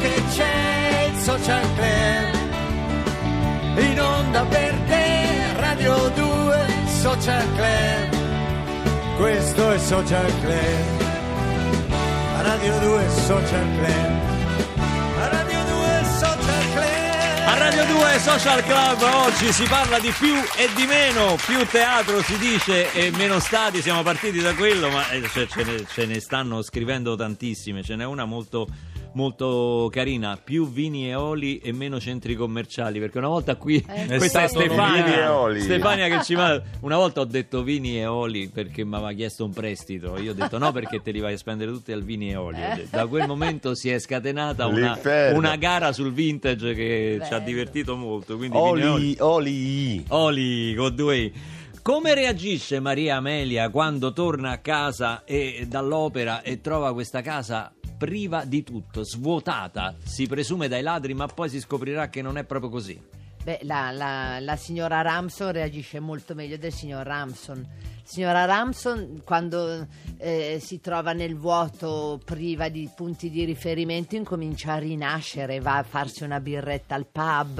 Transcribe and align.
che 0.00 0.22
c'è 0.34 1.10
il 1.12 1.18
social 1.20 1.66
club. 1.74 2.40
In 3.78 4.00
onda 4.00 4.44
per 4.44 4.74
te, 4.88 5.52
Radio 5.56 6.08
2, 6.14 6.66
social 7.00 7.46
club. 7.54 9.16
Questo 9.16 9.70
è 9.72 9.78
social 9.78 10.32
club. 10.40 11.02
Radio 12.42 12.76
2 12.80 13.08
Social 13.08 13.66
Club. 13.76 14.20
Radio 15.30 15.58
2 15.64 16.04
Social 16.18 16.72
Club. 16.72 17.46
A 17.46 17.54
Radio 17.58 17.84
2 17.86 18.18
Social 18.18 18.62
Club 18.64 19.02
oggi 19.02 19.52
si 19.52 19.64
parla 19.64 20.00
di 20.00 20.10
più 20.10 20.34
e 20.56 20.68
di 20.74 20.84
meno, 20.86 21.36
più 21.46 21.64
teatro 21.66 22.20
si 22.20 22.36
dice 22.38 22.92
e 22.92 23.12
meno 23.12 23.38
stati, 23.38 23.80
siamo 23.80 24.02
partiti 24.02 24.40
da 24.40 24.54
quello, 24.54 24.90
ma 24.90 25.08
eh, 25.10 25.22
cioè, 25.28 25.46
ce, 25.46 25.62
ne, 25.62 25.84
ce 25.86 26.04
ne 26.04 26.18
stanno 26.20 26.62
scrivendo 26.62 27.14
tantissime, 27.14 27.82
ce 27.84 27.94
n'è 27.94 28.04
una 28.04 28.24
molto 28.24 28.66
molto 29.14 29.88
carina, 29.90 30.38
più 30.42 30.70
vini 30.70 31.08
e 31.08 31.14
oli 31.14 31.58
e 31.58 31.72
meno 31.72 32.00
centri 32.00 32.34
commerciali, 32.34 32.98
perché 32.98 33.18
una 33.18 33.28
volta 33.28 33.56
qui 33.56 33.82
È 33.86 34.16
questa 34.16 34.42
è 34.42 34.44
e 34.44 34.48
Stefania, 34.48 35.36
oli. 35.38 35.60
Stefania 35.60 36.08
che 36.08 36.24
ci 36.24 36.34
manda, 36.34 36.62
una 36.80 36.96
volta 36.96 37.20
ho 37.20 37.24
detto 37.24 37.62
vini 37.62 37.98
e 37.98 38.06
oli 38.06 38.48
perché 38.48 38.84
mi 38.84 38.94
aveva 38.94 39.12
chiesto 39.12 39.44
un 39.44 39.52
prestito, 39.52 40.18
io 40.18 40.32
ho 40.32 40.34
detto 40.34 40.58
no 40.58 40.72
perché 40.72 41.00
te 41.02 41.10
li 41.10 41.20
vai 41.20 41.34
a 41.34 41.38
spendere 41.38 41.70
tutti 41.70 41.92
al 41.92 42.02
vini 42.02 42.30
e 42.30 42.36
oli, 42.36 42.58
detto, 42.60 42.96
da 42.96 43.06
quel 43.06 43.26
momento 43.26 43.74
si 43.74 43.90
è 43.90 43.98
scatenata 43.98 44.66
una, 44.66 44.98
una 45.32 45.56
gara 45.56 45.92
sul 45.92 46.12
vintage 46.12 46.74
che 46.74 47.20
ci 47.24 47.32
ha 47.32 47.38
Bello. 47.38 47.44
divertito 47.44 47.96
molto, 47.96 48.36
quindi 48.36 48.56
vini 48.56 48.80
e 48.80 48.86
oli. 48.86 49.16
Oli, 49.16 49.16
oli. 49.18 50.04
Oli 50.08 50.74
con 50.74 50.94
due 50.94 51.16
I. 51.16 51.32
Come 51.82 52.14
reagisce 52.14 52.78
Maria 52.78 53.16
Amelia 53.16 53.68
quando 53.70 54.12
torna 54.12 54.52
a 54.52 54.58
casa 54.58 55.24
e, 55.24 55.66
dall'opera 55.68 56.42
e 56.42 56.60
trova 56.60 56.92
questa 56.92 57.22
casa 57.22 57.72
priva 58.02 58.44
di 58.44 58.64
tutto, 58.64 59.04
svuotata? 59.04 59.94
Si 60.02 60.26
presume 60.26 60.66
dai 60.66 60.82
ladri, 60.82 61.14
ma 61.14 61.28
poi 61.28 61.48
si 61.48 61.60
scoprirà 61.60 62.08
che 62.08 62.20
non 62.20 62.36
è 62.36 62.42
proprio 62.42 62.68
così. 62.68 63.00
Beh, 63.44 63.58
la, 63.62 63.90
la- 63.90 64.38
la 64.40 64.56
signora 64.56 65.00
Ramson 65.02 65.50
reagisce 65.52 65.98
molto 65.98 66.34
meglio 66.34 66.56
del 66.56 66.72
signor 66.72 67.04
Ramson. 67.04 67.66
Signora 68.04 68.44
Ramson, 68.44 69.22
quando 69.24 69.86
eh, 70.18 70.58
si 70.60 70.80
trova 70.80 71.12
nel 71.12 71.36
vuoto 71.36 72.20
priva 72.24 72.68
di 72.68 72.88
punti 72.94 73.30
di 73.30 73.44
riferimento, 73.44 74.16
incomincia 74.16 74.72
a 74.74 74.78
rinascere, 74.78 75.60
va 75.60 75.78
a 75.78 75.82
farsi 75.82 76.22
una 76.24 76.38
birretta 76.40 76.94
al 76.94 77.06
pub, 77.10 77.58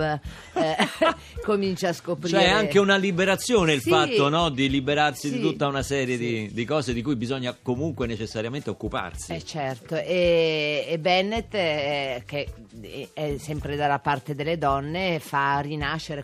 eh, 0.54 0.76
comincia 1.42 1.88
a 1.88 1.92
scoprire. 1.92 2.38
Cioè 2.38 2.46
è 2.48 2.50
anche 2.50 2.78
una 2.78 2.96
liberazione 2.96 3.72
il 3.72 3.80
Sì. 3.80 3.88
fatto 3.90 4.28
no, 4.28 4.50
di 4.50 4.68
liberarsi 4.68 5.30
di 5.30 5.36
Sì, 5.36 5.40
tutta 5.42 5.68
una 5.68 5.82
serie 5.82 6.16
sì. 6.16 6.22
di, 6.22 6.52
di 6.52 6.64
cose 6.64 6.92
di 6.92 7.02
cui 7.02 7.16
bisogna 7.16 7.56
comunque 7.60 8.06
necessariamente 8.06 8.68
occuparsi. 8.68 9.32
Eh 9.32 9.44
certo, 9.44 9.94
e, 9.96 10.84
e 10.86 10.98
Bennett, 10.98 11.54
eh, 11.54 12.22
che 12.26 12.52
è 13.14 13.36
sempre 13.38 13.76
dalla 13.76 14.00
parte 14.00 14.34
delle 14.34 14.58
donne, 14.58 15.18
fa 15.18 15.60
rinascere 15.60 15.71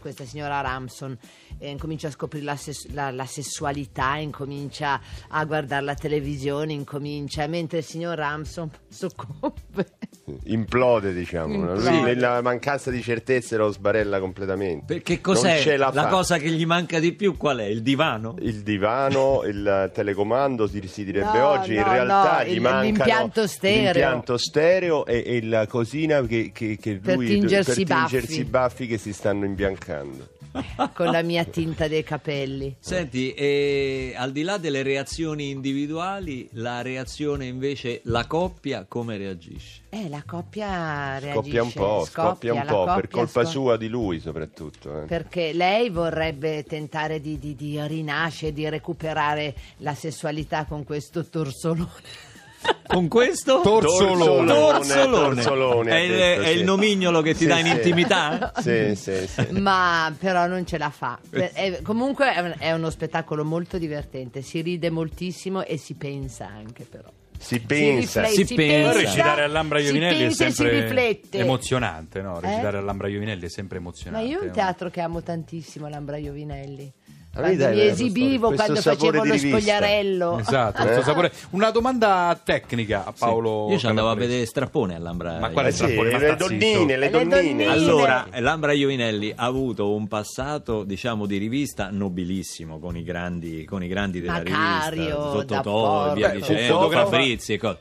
questa 0.01 0.25
signora 0.25 0.61
Ramson, 0.61 1.17
eh, 1.59 1.71
incomincia 1.71 2.09
a 2.09 2.11
scoprire 2.11 2.45
la, 2.45 2.57
ses- 2.57 2.91
la- 2.93 3.11
la 3.11 3.27
sessualità, 3.27 4.17
incomincia 4.17 5.01
a 5.29 5.45
guardare 5.45 5.85
la 5.85 5.95
televisione, 5.95 6.73
incomincia, 6.73 7.47
mentre 7.47 7.79
il 7.79 7.85
signor 7.85 8.17
Ramson 8.17 8.71
soccombe. 8.89 9.98
Implode, 10.45 11.15
diciamo. 11.15 11.55
Implode. 11.55 11.89
Lui 11.91 12.01
nella 12.03 12.43
mancanza 12.43 12.91
di 12.91 13.01
certezze 13.03 13.57
lo 13.57 13.71
sbarella 13.71 14.21
completamente. 14.21 14.85
Perché 14.93 15.23
cos'è 15.23 15.55
Non 15.55 15.63
ce 15.63 15.77
la, 15.79 15.91
la 15.95 16.07
cosa 16.09 16.37
che 16.37 16.51
gli 16.51 16.67
manca 16.67 16.99
di 17.01 17.13
più? 17.15 17.37
Qual 17.39 17.59
è? 17.59 17.65
Il 17.65 17.81
divano? 17.81 18.37
Il 18.41 18.63
divano, 18.63 19.43
il 19.49 19.91
telecomando 19.95 20.67
si, 20.67 20.87
si 20.87 21.05
direbbe 21.05 21.39
No, 21.39 21.49
oggi, 21.49 21.75
in 21.75 21.81
no, 21.81 21.93
realtà 21.93 22.43
no, 22.43 22.49
gli 22.49 22.53
il- 22.53 22.61
mancano 22.61 22.83
l'impianto 22.83 23.47
stereo. 23.47 23.83
l'impianto 23.85 24.37
stereo 24.37 25.07
e, 25.07 25.23
e 25.25 25.43
la 25.47 25.67
cosina 25.67 26.21
che, 26.23 26.51
che, 26.53 26.77
che 26.79 26.97
Per 27.03 27.17
lui 27.17 27.27
tingersi 27.27 27.81
i 27.81 27.85
per 27.87 27.97
baffi. 27.97 28.09
tingersi 28.11 28.41
i 28.41 28.45
baffi 28.45 28.87
che 28.87 28.99
si 28.99 29.13
stanno 29.15 29.47
imbiancando. 29.47 30.29
Con 30.95 31.07
la 31.07 31.23
mia 31.23 31.45
tinta 31.45 31.89
dei 31.89 32.03
capelli. 32.03 32.77
Senti, 32.79 33.33
e 33.33 34.15
al 34.17 34.33
di 34.33 34.43
là 34.43 34.57
delle 34.59 34.83
reazioni 34.83 35.51
individuali, 35.51 36.49
la 36.53 36.83
reazione 36.83 37.47
invece, 37.47 38.01
la 38.05 38.27
coppia 38.27 38.85
come 38.87 39.17
reagisce? 39.17 39.83
Eh, 39.91 40.09
la 40.09 40.23
coppia 40.27 41.19
reagisce. 41.19 41.33
Scoppia 41.33 41.63
un 41.63 41.73
po', 41.73 42.05
scoppia 42.05 42.53
un 42.53 42.65
la 42.65 42.73
po', 42.73 42.85
per 42.85 43.09
colpa 43.09 43.41
scop- 43.41 43.47
sua 43.47 43.77
di 43.77 43.89
lui 43.89 44.21
soprattutto. 44.21 45.03
eh. 45.03 45.07
Perché 45.07 45.53
lei 45.53 45.89
vorrebbe 45.91 46.63
tentare 46.65 47.21
di, 47.21 47.39
di, 47.39 47.55
di 47.55 47.81
rinascere, 47.87 48.53
di 48.53 48.69
recuperare 48.69 49.55
la 49.79 49.95
sessualità 49.95 50.65
con 50.65 50.85
questo 50.85 51.25
torsolone. 51.25 52.27
Con 52.87 53.09
questo? 53.09 53.61
Torzolone. 53.63 54.47
Torzolone. 54.53 55.35
Torzolone, 55.35 55.91
È, 55.91 55.97
il, 55.99 56.11
detto, 56.17 56.41
è 56.43 56.49
il 56.49 56.59
sì. 56.59 56.65
nomignolo 56.65 57.21
che 57.21 57.33
ti 57.33 57.41
Sì, 57.41 57.47
dà 57.47 57.59
in 57.59 57.67
sì. 57.67 57.73
intimità? 57.73 58.53
Sì, 58.59 58.95
sì, 58.97 59.27
sì. 59.27 59.47
Ma 59.61 60.13
però 60.19 60.47
non 60.47 60.65
ce 60.67 60.79
la 60.79 60.91
fa. 60.91 61.19
Per- 61.29 61.53
è- 61.53 61.83
comunque 61.83 62.33
è, 62.35 62.41
un- 62.41 62.55
è 62.59 62.73
uno 62.73 62.89
spettacolo 62.91 63.45
molto 63.45 63.77
divertente, 63.79 64.41
si 64.43 64.63
ride 64.63 64.91
moltissimo 64.91 65.63
e 65.65 65.77
si 65.77 65.95
pensa 65.95 66.47
anche 66.49 66.85
però. 66.85 67.09
Si 67.41 67.61
pensa. 67.61 68.23
riflette, 68.23 68.47
Si 68.47 68.55
pensa. 68.55 68.89
Però 68.91 68.99
recitare 69.01 69.43
all'Ambra 69.45 69.79
si 69.79 69.85
Iovinelli 69.87 70.17
è 70.17 70.21
pensa 70.23 70.45
si 70.47 70.53
sempre 70.53 71.21
emozionante, 71.31 72.21
no? 72.23 72.41
Recitare 72.41 72.77
Eh? 72.77 72.81
all'Ambra 72.81 73.09
Iovinelli 73.09 73.45
è 73.45 73.49
sempre 73.49 73.79
Ma 73.79 73.85
emozionante. 73.85 74.27
io 74.29 74.39
è 74.39 74.41
un 74.41 74.47
no? 74.49 74.53
teatro 74.53 74.91
che 74.91 75.01
amo 75.01 75.23
tantissimo, 75.23 75.89
l'Ambra 75.89 76.17
Iovinelli. 76.17 76.93
Quando 77.39 77.69
mi 77.69 77.81
esibivo, 77.87 78.53
quando 78.53 78.81
facevo 78.81 79.25
lo 79.25 79.39
spogliarello. 79.39 80.39
Esatto, 80.41 80.83
questo 80.83 81.03
sapore. 81.03 81.33
Una 81.51 81.71
domanda 81.71 82.39
tecnica 82.43 83.05
a 83.05 83.15
Paolo. 83.17 83.69
Io 83.71 83.79
ci 83.79 83.87
andavo 83.87 84.11
a 84.11 84.15
vedere 84.15 84.45
Strappone 84.45 84.97
all'Ambra. 84.97 85.39
Ma 85.39 85.51
quale 85.51 85.69
Eh 85.69 85.73
sì, 85.73 85.85
strappone? 85.85 86.19
Le 86.19 86.37
donnine, 86.37 86.97
le 86.97 87.11
donnine. 87.11 87.67
Allora, 87.67 88.27
l'Ambra 88.39 88.73
Iovinelli 88.73 89.33
ha 89.37 89.45
avuto 89.45 89.93
un 89.93 90.09
passato, 90.09 90.83
diciamo, 90.83 91.27
di 91.27 91.37
rivista 91.37 91.91
nobilissimo 91.91 92.81
con 92.81 92.97
i 92.97 93.05
grandi, 93.05 93.65
con 93.65 93.85
i 93.85 93.89
grandi 93.89 94.21
della 94.21 94.43
Macario, 94.45 95.41
rivista, 95.41 95.61
e 95.61 96.15
via 96.15 96.29
dicendo, 96.31 96.75
fotografo. 96.75 97.11
Fabrizi 97.11 97.53
e 97.53 97.59
cose. 97.59 97.79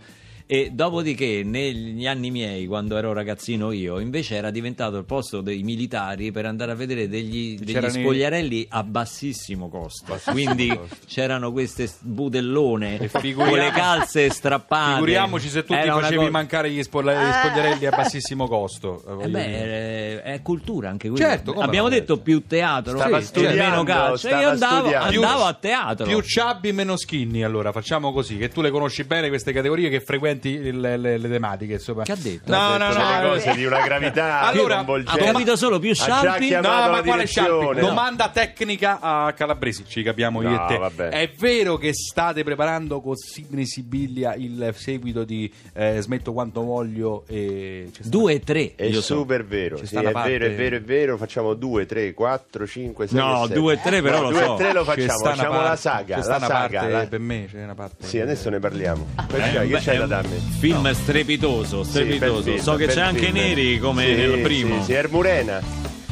E 0.49 0.69
dopodiché, 0.71 1.41
negli 1.43 2.07
anni 2.07 2.31
miei, 2.31 2.67
quando 2.67 2.95
ero 2.95 3.11
ragazzino 3.11 3.73
io, 3.73 3.99
invece 3.99 4.35
era 4.37 4.49
diventato 4.49 4.95
il 4.97 5.03
posto 5.03 5.41
dei 5.41 5.61
militari 5.61 6.31
per 6.31 6.45
andare 6.45 6.71
a 6.71 6.75
vedere 6.75 7.09
degli, 7.09 7.57
degli 7.57 7.75
i- 7.75 7.89
spogliarelli 7.89 8.65
a 8.69 8.81
bassissimo 8.83 9.67
costo. 9.67 10.13
Bassissimo 10.13 10.33
Quindi 10.33 10.67
costo. 10.69 10.95
c'erano 11.05 11.51
queste 11.51 11.89
budellone 11.99 13.09
con 13.35 13.49
le 13.57 13.71
calze 13.71 14.29
strappate. 14.29 14.93
Figuriamoci 14.93 15.49
se 15.49 15.65
tu 15.65 15.73
ti 15.73 15.79
Era 15.81 15.93
facevi 15.95 16.15
cosa- 16.15 16.29
mancare 16.29 16.71
gli 16.71 16.81
spogliarelli 16.81 17.85
a 17.85 17.89
bassissimo 17.89 18.47
costo. 18.47 19.03
eh, 19.19 19.25
eh 19.25 19.27
beh, 19.27 19.45
dire. 19.45 20.21
è, 20.23 20.41
cultura 20.41 20.89
anche 20.89 21.09
quella. 21.09 21.25
Certo, 21.25 21.51
Abbiamo 21.59 21.89
detto 21.89 22.15
certo. 22.15 22.21
più 22.21 22.43
teatro 22.47 22.97
studiando, 23.19 23.57
meno 23.57 23.83
calcio. 23.83 24.29
Io 24.29 24.47
andavo, 24.47 24.93
andavo 24.95 25.43
a 25.43 25.53
teatro. 25.55 26.05
Più 26.05 26.21
ciabbi, 26.21 26.71
meno 26.71 26.95
skinny. 26.95 27.43
Allora 27.43 27.73
facciamo 27.73 28.13
così: 28.13 28.37
che 28.37 28.47
tu 28.47 28.61
le 28.61 28.69
conosci 28.71 29.03
bene 29.03 29.27
queste 29.27 29.51
categorie, 29.51 29.89
che 29.89 29.99
frequenti 29.99 30.35
le, 30.43 30.97
le- 30.97 31.17
le 31.17 31.29
tematiche. 31.29 31.73
Insomma. 31.73 32.03
Che 32.03 32.11
ha 32.11 32.17
detto? 32.17 32.51
No, 32.51 32.57
Ha 32.57 32.77
no, 32.77 32.87
detto 32.87 32.99
no. 32.99 33.05
delle 33.07 33.21
no. 33.21 33.29
cose 33.29 33.53
di 33.55 33.65
una 33.65 33.81
gravità 33.81 34.39
Allora, 34.47 34.79
ha 34.79 35.17
capito 35.17 35.55
solo 35.55 35.79
più 35.79 35.93
chiamato 35.93 36.61
No, 36.61 36.91
ma 36.91 37.01
quale 37.01 37.25
scialpi? 37.25 37.79
Domanda 37.79 38.29
tecnica 38.29 38.99
a 39.01 39.33
Calabresi, 39.33 39.83
ci 39.87 40.03
capiamo 40.03 40.41
io 40.41 40.53
e 40.53 40.67
te. 40.67 40.77
vabbè. 40.77 41.09
È 41.09 41.31
vero 41.37 41.77
che 41.77 41.93
state 41.93 42.43
preparando 42.43 43.01
con 43.01 43.15
Sidney 43.15 43.65
Sibilia 43.65 44.33
il 44.35 44.73
seguito 44.75 45.23
di 45.23 45.51
eh, 45.73 45.99
Smetto 46.01 46.33
quanto 46.33 46.63
voglio 46.63 47.23
e 47.27 47.89
c'è 47.91 48.01
Due 48.03 48.33
e 48.33 48.39
tre. 48.41 48.73
È 48.75 48.91
so. 48.93 49.01
super 49.01 49.45
vero, 49.45 49.77
C'è 49.77 49.85
sì, 49.85 49.95
è 49.97 50.11
parte- 50.11 50.29
vero, 50.37 50.45
è 50.45 50.55
vero, 50.55 50.75
è 50.77 50.81
vero. 50.81 51.17
Facciamo 51.17 51.53
2, 51.53 51.85
3, 51.85 52.13
4, 52.13 52.67
5, 52.67 53.07
6. 53.07 53.17
No, 53.19 53.47
due 53.47 53.73
e 53.73 53.79
tre 53.81 54.01
però 54.01 54.21
lo 54.21 54.29
2 54.29 54.43
so. 54.43 54.53
e 54.53 54.57
3 54.57 54.73
lo 54.73 54.83
C'è 54.83 54.85
facciamo, 54.85 55.19
facciamo 55.23 55.49
parte- 55.51 55.67
la 55.69 55.75
saga. 55.75 56.15
C'è 56.19 56.27
La 56.27 56.35
una 56.37 56.45
saga. 56.47 56.79
parte 56.79 56.91
la- 56.91 57.07
per 57.07 57.19
me, 57.19 57.47
c'è 57.51 57.63
una 57.63 57.75
parte. 57.75 58.05
Sì, 58.05 58.19
adesso 58.19 58.49
ne 58.49 58.59
parliamo. 58.59 59.07
Eh, 59.15 59.37
c'hai- 59.37 59.67
beh, 59.67 59.77
che 59.77 59.83
c'hai 59.83 59.95
è 59.97 59.99
da 59.99 60.05
un 60.05 60.11
darmi? 60.29 60.55
Film 60.59 60.91
strepitoso, 60.93 61.83
Sì, 61.83 61.89
strepitoso. 61.89 62.33
bel 62.33 62.43
film, 62.43 62.57
so 62.63 62.75
che 62.75 62.87
c'è 62.87 63.01
anche 63.01 63.25
film. 63.25 63.33
Neri 63.35 63.79
come 63.79 64.05
Sì, 64.05 64.13
nel 64.15 64.39
primo. 64.41 64.77
Sì, 64.79 64.85
sì, 64.85 64.93
Ermurena. 64.93 65.61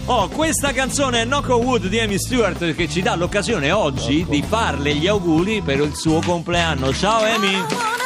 Oh, 0.08 0.28
questa 0.30 0.72
canzone 0.72 1.24
è 1.24 1.26
Knock 1.26 1.50
on 1.50 1.64
Wood 1.64 1.88
di 1.88 2.00
Amy 2.00 2.20
Stewart 2.20 2.76
che 2.76 2.88
ci 2.88 3.02
dà 3.02 3.16
l'occasione 3.16 3.72
oggi 3.72 4.24
di 4.30 4.44
farle 4.48 4.94
gli 4.94 5.08
auguri 5.08 5.62
per 5.62 5.80
il 5.80 5.96
suo 5.96 6.22
compleanno. 6.22 6.94
Ciao 6.94 7.24
Amy! 7.24 8.05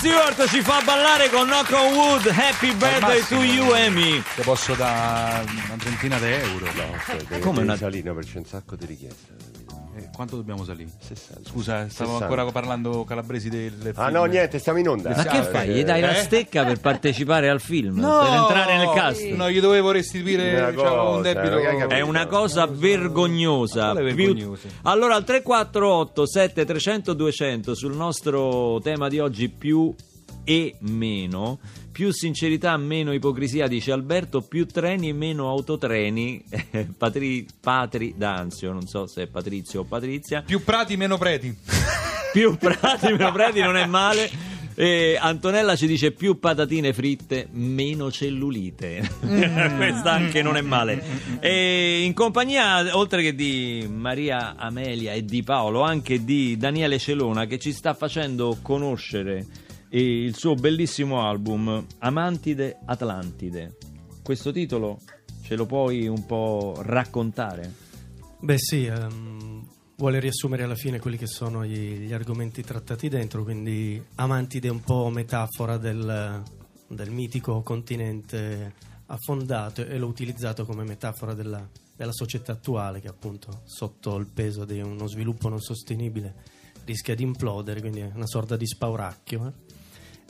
Stewart 0.00 0.48
ci 0.48 0.62
fa 0.62 0.80
ballare 0.82 1.28
con 1.28 1.44
Knock 1.46 1.70
on 1.72 1.92
Wood. 1.92 2.26
Happy 2.28 2.72
birthday 2.74 3.20
to 3.28 3.42
you, 3.42 3.70
Amy. 3.74 4.22
Te 4.34 4.40
posso 4.40 4.72
dare 4.72 5.44
una 5.66 5.76
trentina 5.76 6.18
di 6.18 6.24
euro. 6.24 6.66
Cioè, 7.28 7.38
Come 7.40 7.60
una- 7.60 7.76
salino 7.76 8.14
perché 8.14 8.30
c'è 8.32 8.38
un 8.38 8.46
sacco 8.46 8.76
di 8.76 8.86
richieste. 8.86 9.28
Eh, 10.20 10.26
quanto 10.26 10.36
dobbiamo 10.36 10.64
salire? 10.64 10.90
60. 10.98 11.48
Scusa, 11.48 11.88
stavo 11.88 12.10
60. 12.12 12.24
ancora 12.24 12.44
parlando 12.52 13.04
calabresi 13.04 13.48
del 13.48 13.72
Ah 13.94 14.06
film. 14.06 14.16
no, 14.18 14.24
niente, 14.24 14.58
stiamo 14.58 14.78
in 14.78 14.88
onda. 14.88 15.14
Ma 15.16 15.24
che 15.24 15.42
fai? 15.44 15.68
Gli 15.70 15.82
dai 15.82 16.00
la 16.02 16.16
Eh? 16.16 16.22
stecca 16.22 16.64
per 16.64 16.78
partecipare 16.80 17.48
al 17.48 17.60
film? 17.60 17.98
No! 17.98 18.20
Per 18.20 18.32
entrare 18.32 18.76
nel 18.76 18.90
cast? 18.94 19.22
No, 19.30 19.50
gli 19.50 19.60
dovevo 19.60 19.90
restituire 19.90 20.70
diciamo, 20.72 21.16
un 21.16 21.22
debito. 21.22 21.56
È 21.88 22.00
una 22.00 22.26
cosa 22.26 22.66
vergognosa. 22.66 23.94
Più- 23.94 24.02
vergognosa? 24.04 24.68
Allora, 24.82 25.14
al 25.14 25.24
348 25.24 26.26
7300 26.26 27.12
200 27.14 27.74
sul 27.74 27.94
nostro 27.96 28.78
tema 28.82 29.08
di 29.08 29.18
oggi 29.18 29.48
più 29.48 29.94
e 30.44 30.76
meno. 30.80 31.58
Più 32.00 32.12
sincerità, 32.12 32.78
meno 32.78 33.12
ipocrisia, 33.12 33.66
dice 33.66 33.92
Alberto. 33.92 34.40
Più 34.40 34.64
treni, 34.64 35.12
meno 35.12 35.50
autotreni. 35.50 36.42
Patri, 36.96 37.46
Patri 37.60 38.14
D'Anzio, 38.16 38.72
non 38.72 38.86
so 38.86 39.06
se 39.06 39.24
è 39.24 39.26
Patrizio 39.26 39.80
o 39.80 39.84
Patrizia. 39.84 40.40
Più 40.40 40.64
prati, 40.64 40.96
meno 40.96 41.18
preti. 41.18 41.54
Più 42.32 42.56
prati, 42.56 43.12
meno 43.12 43.30
preti, 43.32 43.60
non 43.60 43.76
è 43.76 43.84
male. 43.84 44.30
E 44.74 45.18
Antonella 45.20 45.76
ci 45.76 45.86
dice 45.86 46.12
più 46.12 46.38
patatine 46.38 46.94
fritte, 46.94 47.48
meno 47.50 48.10
cellulite. 48.10 49.06
Questa 49.20 50.10
anche 50.10 50.40
non 50.40 50.56
è 50.56 50.62
male. 50.62 51.04
E 51.38 52.00
in 52.02 52.14
compagnia, 52.14 52.96
oltre 52.96 53.20
che 53.20 53.34
di 53.34 53.86
Maria 53.92 54.54
Amelia 54.56 55.12
e 55.12 55.22
di 55.26 55.42
Paolo, 55.42 55.82
anche 55.82 56.24
di 56.24 56.56
Daniele 56.56 56.98
Celona 56.98 57.44
che 57.44 57.58
ci 57.58 57.72
sta 57.72 57.92
facendo 57.92 58.56
conoscere 58.62 59.68
eh, 59.90 60.24
il 60.24 60.36
suo 60.36 60.54
bellissimo 60.54 61.20
album 61.22 61.84
Amantide 61.98 62.78
Atlantide. 62.84 63.76
Questo 64.22 64.52
titolo 64.52 65.00
ce 65.42 65.56
lo 65.56 65.66
puoi 65.66 66.06
un 66.06 66.24
po' 66.26 66.78
raccontare? 66.80 67.74
Beh 68.38 68.58
sì, 68.58 68.86
ehm, 68.86 69.66
vuole 69.96 70.20
riassumere 70.20 70.62
alla 70.62 70.76
fine 70.76 71.00
quelli 71.00 71.16
che 71.16 71.26
sono 71.26 71.64
gli, 71.64 72.06
gli 72.06 72.12
argomenti 72.12 72.62
trattati 72.62 73.08
dentro, 73.08 73.42
quindi 73.42 74.02
Amantide 74.14 74.68
è 74.68 74.70
un 74.70 74.80
po' 74.80 75.10
metafora 75.10 75.76
del, 75.76 76.42
del 76.86 77.10
mitico 77.10 77.62
continente 77.62 78.74
affondato 79.06 79.84
e 79.84 79.98
l'ho 79.98 80.06
utilizzato 80.06 80.64
come 80.64 80.84
metafora 80.84 81.34
della, 81.34 81.68
della 81.96 82.12
società 82.12 82.52
attuale 82.52 83.00
che 83.00 83.08
appunto 83.08 83.62
sotto 83.64 84.16
il 84.16 84.26
peso 84.32 84.64
di 84.64 84.80
uno 84.80 85.08
sviluppo 85.08 85.48
non 85.48 85.60
sostenibile 85.60 86.58
rischia 86.84 87.14
di 87.14 87.24
implodere, 87.24 87.80
quindi 87.80 88.00
è 88.00 88.10
una 88.14 88.26
sorta 88.26 88.56
di 88.56 88.66
spauracchio. 88.66 89.46
eh. 89.46 89.69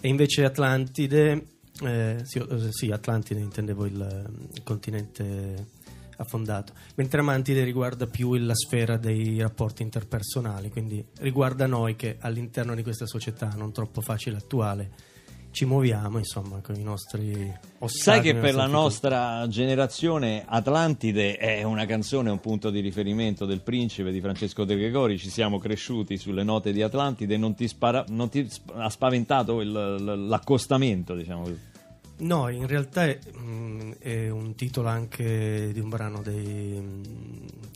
E 0.01 0.09
invece 0.09 0.45
Atlantide, 0.45 1.47
eh, 1.83 2.21
sì, 2.23 2.39
eh, 2.39 2.69
sì, 2.71 2.91
Atlantide 2.91 3.41
intendevo 3.41 3.85
il, 3.85 4.49
il 4.55 4.63
continente 4.63 5.79
affondato, 6.17 6.75
mentre 6.97 7.21
Amantide 7.21 7.65
riguarda 7.65 8.07
più 8.07 8.35
la 8.35 8.55
sfera 8.55 8.97
dei 8.97 9.41
rapporti 9.41 9.83
interpersonali, 9.83 10.71
quindi 10.71 11.05
riguarda 11.19 11.67
noi 11.67 11.97
che 11.97 12.17
all'interno 12.21 12.75
di 12.75 12.83
questa 12.83 13.07
società 13.07 13.53
non 13.57 13.73
troppo 13.73 14.01
facile 14.01 14.37
attuale 14.37 14.91
ci 15.53 15.65
muoviamo, 15.65 16.19
insomma, 16.19 16.61
con 16.63 16.77
i 16.77 16.83
nostri. 16.83 17.53
Sai 17.87 18.21
che 18.21 18.35
per 18.35 18.55
la 18.55 18.67
nostra 18.67 19.47
generazione 19.49 20.45
Atlantide 20.47 21.37
è 21.37 21.63
una 21.63 21.87
canzone, 21.87 22.31
un 22.31 22.41
punto 22.41 22.71
di 22.71 22.81
riferimento 22.81 23.47
del 23.47 23.61
principe 23.61 24.13
di 24.13 24.21
Francesco 24.21 24.65
De 24.65 24.77
Gregori, 24.77 25.19
ci 25.19 25.31
siamo 25.31 25.59
cresciuti 25.59 26.17
sulle 26.17 26.43
note 26.43 26.73
di 26.73 26.83
Atlantide, 26.83 27.37
non 27.37 27.55
ti, 27.55 27.67
spara- 27.69 28.05
non 28.09 28.29
ti 28.29 28.47
sp- 28.49 28.73
ha 28.77 28.89
spaventato 28.91 29.61
il- 29.61 30.27
l'accostamento, 30.29 31.15
diciamo 31.15 31.43
così. 31.43 31.59
No, 32.21 32.49
in 32.49 32.67
realtà 32.67 33.05
è, 33.07 33.19
mm, 33.39 33.93
è 33.99 34.29
un 34.29 34.55
titolo 34.55 34.89
anche 34.89 35.71
di 35.73 35.81
un 35.81 35.89
brano 35.89 36.21
dei, 36.21 36.81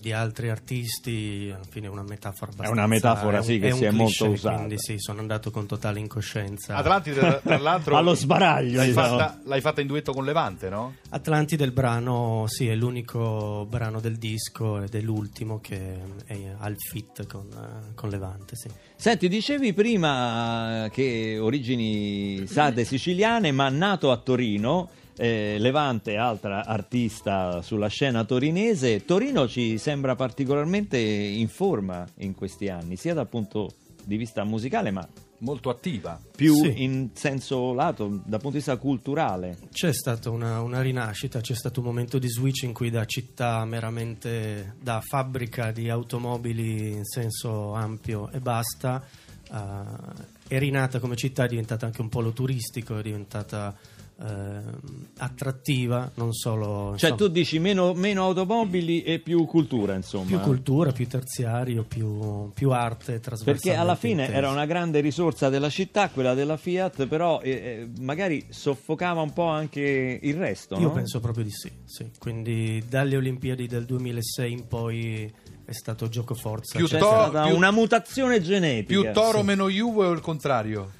di 0.00 0.12
altri 0.12 0.50
artisti, 0.50 1.50
alla 1.54 1.64
fine 1.68 1.86
è 1.86 1.90
una 1.90 2.02
metafora 2.02 2.50
abbastanza... 2.52 2.72
una 2.72 2.86
metafora, 2.86 3.38
un- 3.38 3.42
sì, 3.44 3.58
che 3.58 3.70
un 3.70 3.78
si 3.78 3.84
è 3.84 3.90
molto 3.90 4.26
usata. 4.28 4.56
Quindi 4.56 4.74
sì, 4.78 4.96
sono 4.98 5.20
andato 5.20 5.50
con 5.50 5.66
totale 5.66 5.98
incoscienza. 5.98 6.76
Atlantide, 6.76 7.18
tra- 7.20 7.40
tra 7.40 7.56
l'altro. 7.62 7.96
Allo 7.96 8.14
sbaraglio, 8.14 8.76
L'hai 8.76 8.88
diciamo. 8.88 9.16
fatta, 9.18 9.40
l'hai 9.44 9.60
fatta 9.62 9.80
in 9.80 9.86
duetto 9.86 10.12
con 10.12 10.24
Levante, 10.24 10.68
no? 10.68 10.94
Atlantide, 11.08 11.64
il 11.64 11.72
brano, 11.72 12.44
sì, 12.46 12.68
è 12.68 12.74
l'unico 12.74 13.66
brano 13.68 14.00
del 14.00 14.16
disco 14.16 14.82
ed 14.82 14.94
è 14.94 15.00
l'ultimo 15.00 15.58
che 15.60 15.98
è 16.26 16.54
al 16.58 16.76
fit 16.76 17.26
con, 17.26 17.46
eh, 17.50 17.94
con 17.94 18.10
Levante, 18.10 18.56
sì. 18.56 18.68
Senti, 19.04 19.28
dicevi 19.28 19.74
prima 19.74 20.88
che 20.90 21.36
origini 21.38 22.46
sarde 22.46 22.86
siciliane, 22.86 23.52
ma 23.52 23.68
nato 23.68 24.10
a 24.10 24.16
Torino, 24.16 24.88
eh, 25.18 25.56
Levante, 25.58 26.16
altra 26.16 26.64
artista 26.64 27.60
sulla 27.60 27.88
scena 27.88 28.24
torinese. 28.24 29.04
Torino 29.04 29.46
ci 29.46 29.76
sembra 29.76 30.14
particolarmente 30.14 30.96
in 30.96 31.48
forma 31.48 32.06
in 32.20 32.34
questi 32.34 32.70
anni, 32.70 32.96
sia 32.96 33.12
dal 33.12 33.28
punto 33.28 33.74
di 34.02 34.16
vista 34.16 34.42
musicale, 34.42 34.90
ma 34.90 35.06
Molto 35.38 35.68
attiva. 35.70 36.20
più 36.34 36.54
Sì. 36.54 36.82
in 36.82 37.10
senso 37.12 37.72
lato, 37.74 38.06
dal 38.08 38.40
punto 38.40 38.50
di 38.50 38.56
vista 38.56 38.76
culturale. 38.76 39.58
C'è 39.70 39.92
stata 39.92 40.30
una, 40.30 40.60
una 40.60 40.80
rinascita, 40.80 41.40
c'è 41.40 41.54
stato 41.54 41.80
un 41.80 41.86
momento 41.86 42.18
di 42.18 42.28
switch 42.28 42.62
in 42.62 42.72
cui 42.72 42.90
da 42.90 43.04
città 43.04 43.64
meramente 43.64 44.76
da 44.80 45.00
fabbrica 45.00 45.70
di 45.70 45.90
automobili 45.90 46.92
in 46.92 47.04
senso 47.04 47.72
ampio 47.72 48.30
e 48.30 48.40
basta, 48.40 49.04
eh, 49.52 50.48
è 50.48 50.58
rinata 50.58 50.98
come 50.98 51.16
città, 51.16 51.44
è 51.44 51.48
diventata 51.48 51.86
anche 51.86 52.00
un 52.00 52.08
polo 52.08 52.32
turistico, 52.32 52.98
è 52.98 53.02
diventata 53.02 53.76
ehm, 54.22 54.78
attrattiva, 55.18 56.10
non 56.14 56.32
solo... 56.32 56.94
Cioè 56.96 57.10
insomma, 57.10 57.16
tu 57.16 57.28
dici 57.28 57.58
meno, 57.58 57.92
meno 57.94 58.24
automobili 58.24 59.02
e 59.02 59.18
più 59.18 59.44
cultura, 59.46 59.94
insomma. 59.94 60.26
più 60.26 60.40
cultura, 60.40 60.92
più 60.92 61.06
terziario, 61.06 61.84
più, 61.84 62.50
più 62.52 62.70
arte 62.70 63.20
trasversale. 63.20 63.58
Perché 63.58 63.74
alla 63.76 63.96
fine 63.96 64.28
era 64.28 64.50
una 64.50 64.66
grande 64.66 65.00
risorsa 65.00 65.48
della 65.48 65.70
città, 65.70 66.08
quella 66.10 66.34
della 66.34 66.56
Fiat, 66.56 67.06
però 67.06 67.40
eh, 67.40 67.50
eh, 67.50 67.88
magari 68.00 68.46
soffocava 68.48 69.20
un 69.20 69.32
po' 69.32 69.48
anche 69.48 70.18
il 70.22 70.34
resto. 70.34 70.76
Io 70.76 70.88
no? 70.88 70.92
penso 70.92 71.20
proprio 71.20 71.44
di 71.44 71.50
sì, 71.50 71.70
sì. 71.84 72.10
Quindi 72.18 72.82
dalle 72.88 73.16
Olimpiadi 73.16 73.66
del 73.66 73.84
2006 73.84 74.52
in 74.52 74.66
poi 74.66 75.32
è 75.64 75.72
stato 75.72 76.08
gioco 76.08 76.34
forza. 76.34 76.76
Più 76.76 76.86
C'è 76.86 76.98
to- 76.98 77.06
stata 77.06 77.44
più- 77.46 77.56
una 77.56 77.70
mutazione 77.70 78.40
genetica. 78.40 79.00
Più 79.00 79.12
Toro 79.12 79.42
meno 79.42 79.68
Juve 79.68 80.06
o 80.06 80.12
il 80.12 80.20
contrario? 80.20 80.90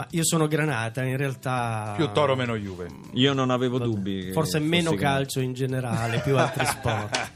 Ma 0.00 0.06
io 0.12 0.24
sono 0.24 0.48
Granata, 0.48 1.02
in 1.02 1.18
realtà... 1.18 1.92
Più 1.94 2.10
Toro 2.12 2.34
meno 2.34 2.56
Juve. 2.56 2.88
Io 3.12 3.34
non 3.34 3.50
avevo 3.50 3.78
dubbi. 3.78 4.24
che 4.26 4.32
Forse 4.32 4.58
meno 4.58 4.94
calcio 4.94 5.40
in 5.40 5.52
generale, 5.52 6.20
più 6.20 6.38
altri 6.38 6.64
sport. 6.64 7.28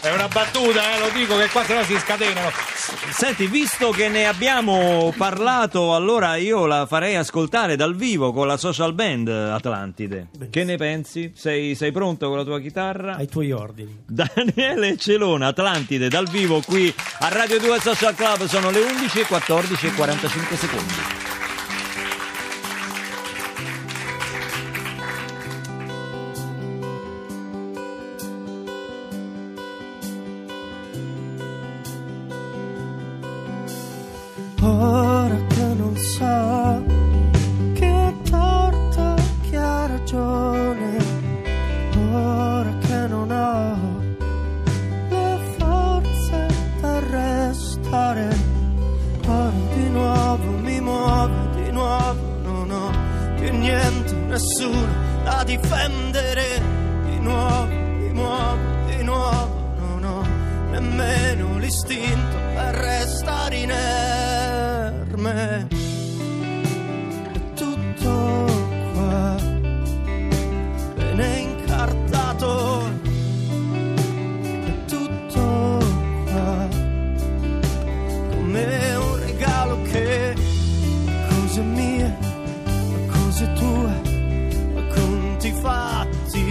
È 0.00 0.12
una 0.12 0.28
battuta, 0.28 0.94
eh, 0.94 0.98
lo 1.00 1.10
dico 1.12 1.36
che 1.36 1.48
qua 1.48 1.64
se 1.64 1.74
no 1.74 1.82
si 1.82 1.98
scatenano. 1.98 2.48
Senti, 3.10 3.46
visto 3.48 3.90
che 3.90 4.08
ne 4.08 4.26
abbiamo 4.26 5.12
parlato, 5.16 5.96
allora 5.96 6.36
io 6.36 6.64
la 6.66 6.86
farei 6.86 7.16
ascoltare 7.16 7.74
dal 7.74 7.96
vivo 7.96 8.32
con 8.32 8.46
la 8.46 8.56
social 8.56 8.94
band 8.94 9.28
Atlantide. 9.28 10.28
Che 10.48 10.64
ne 10.64 10.76
pensi? 10.76 11.32
Sei, 11.34 11.74
sei 11.74 11.90
pronto 11.90 12.28
con 12.28 12.38
la 12.38 12.44
tua 12.44 12.60
chitarra? 12.60 13.16
Ai 13.16 13.26
tuoi 13.26 13.50
ordini. 13.50 14.04
Daniele 14.06 14.96
Celona, 14.96 15.48
Atlantide, 15.48 16.08
dal 16.08 16.28
vivo 16.28 16.62
qui 16.64 16.94
a 17.18 17.28
Radio 17.28 17.58
2 17.58 17.80
Social 17.80 18.14
Club. 18.14 18.44
Sono 18.44 18.70
le 18.70 18.80
11 18.80 19.20
e 19.20 19.26
14 19.26 19.86
e 19.86 19.92
45 19.92 20.56
secondi. 20.56 21.31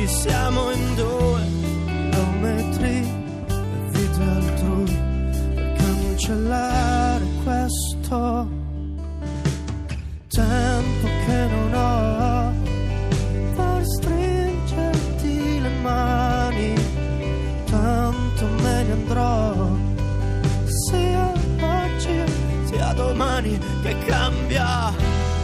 ci 0.02 0.08
siamo 0.08 0.72
in 0.72 0.96
due 0.96 1.42
chilometri 1.86 2.98
e 2.98 3.58
vita 3.92 4.32
altrui 4.32 4.98
per 5.54 5.74
cancellare 5.74 7.26
questo? 7.44 8.50
Tempo 10.28 11.08
che 11.26 11.48
non 11.54 11.74
ho 11.76 12.54
per 13.56 13.86
stringerti 13.86 15.62
le 15.62 15.70
mani 15.84 16.74
tanto 17.70 18.46
me 18.64 18.84
ne 18.84 18.92
andrò. 18.92 19.70
Sia 20.66 21.32
oggi 21.62 22.24
sia 22.64 22.94
domani 22.94 23.60
che 23.84 23.96
cambia. 24.06 24.92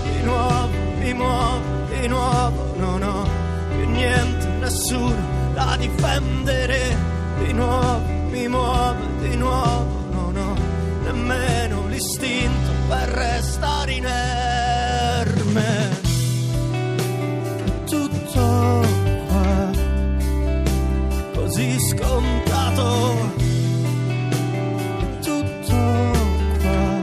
Di 0.02 0.24
nuovo 0.24 0.70
mi 0.98 1.14
muovo 1.14 1.62
di 1.92 2.08
nuovo 2.08 2.74
non 2.78 3.04
ho 3.04 3.24
più 3.70 3.90
niente 3.90 4.37
nessuno 4.68 5.16
da 5.54 5.78
difendere, 5.80 6.98
di 7.40 7.54
nuovo, 7.54 8.02
mi 8.30 8.50
muovo, 8.50 9.00
di 9.22 9.38
nuovo, 9.38 9.86
non 10.12 10.36
ho 10.36 10.58
nemmeno 11.04 11.88
l'istinto 11.88 12.72
per 12.90 13.08
restare 13.08 13.94
inerme. 13.94 15.96
Tutto 17.86 18.86
qua, 19.28 19.72
così 21.34 21.80
scontato 21.80 23.16
tutto 25.22 26.12
qua, 26.60 27.02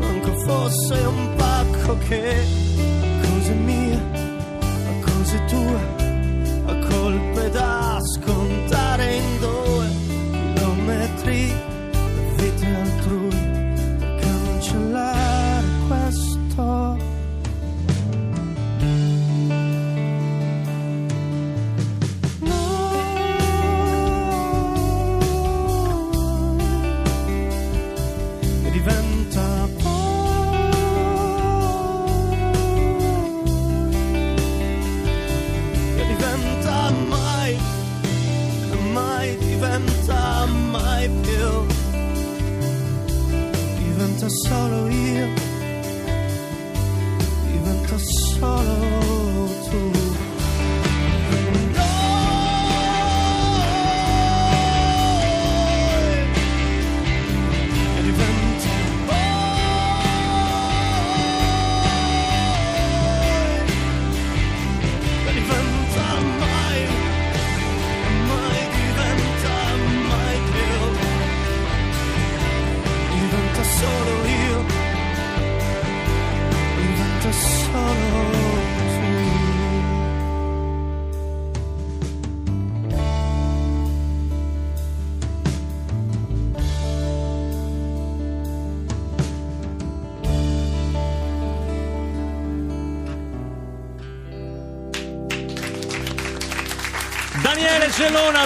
manco 0.00 0.32
fosse 0.44 1.04
un 1.04 1.34
pacco 1.36 1.96
che 2.08 2.65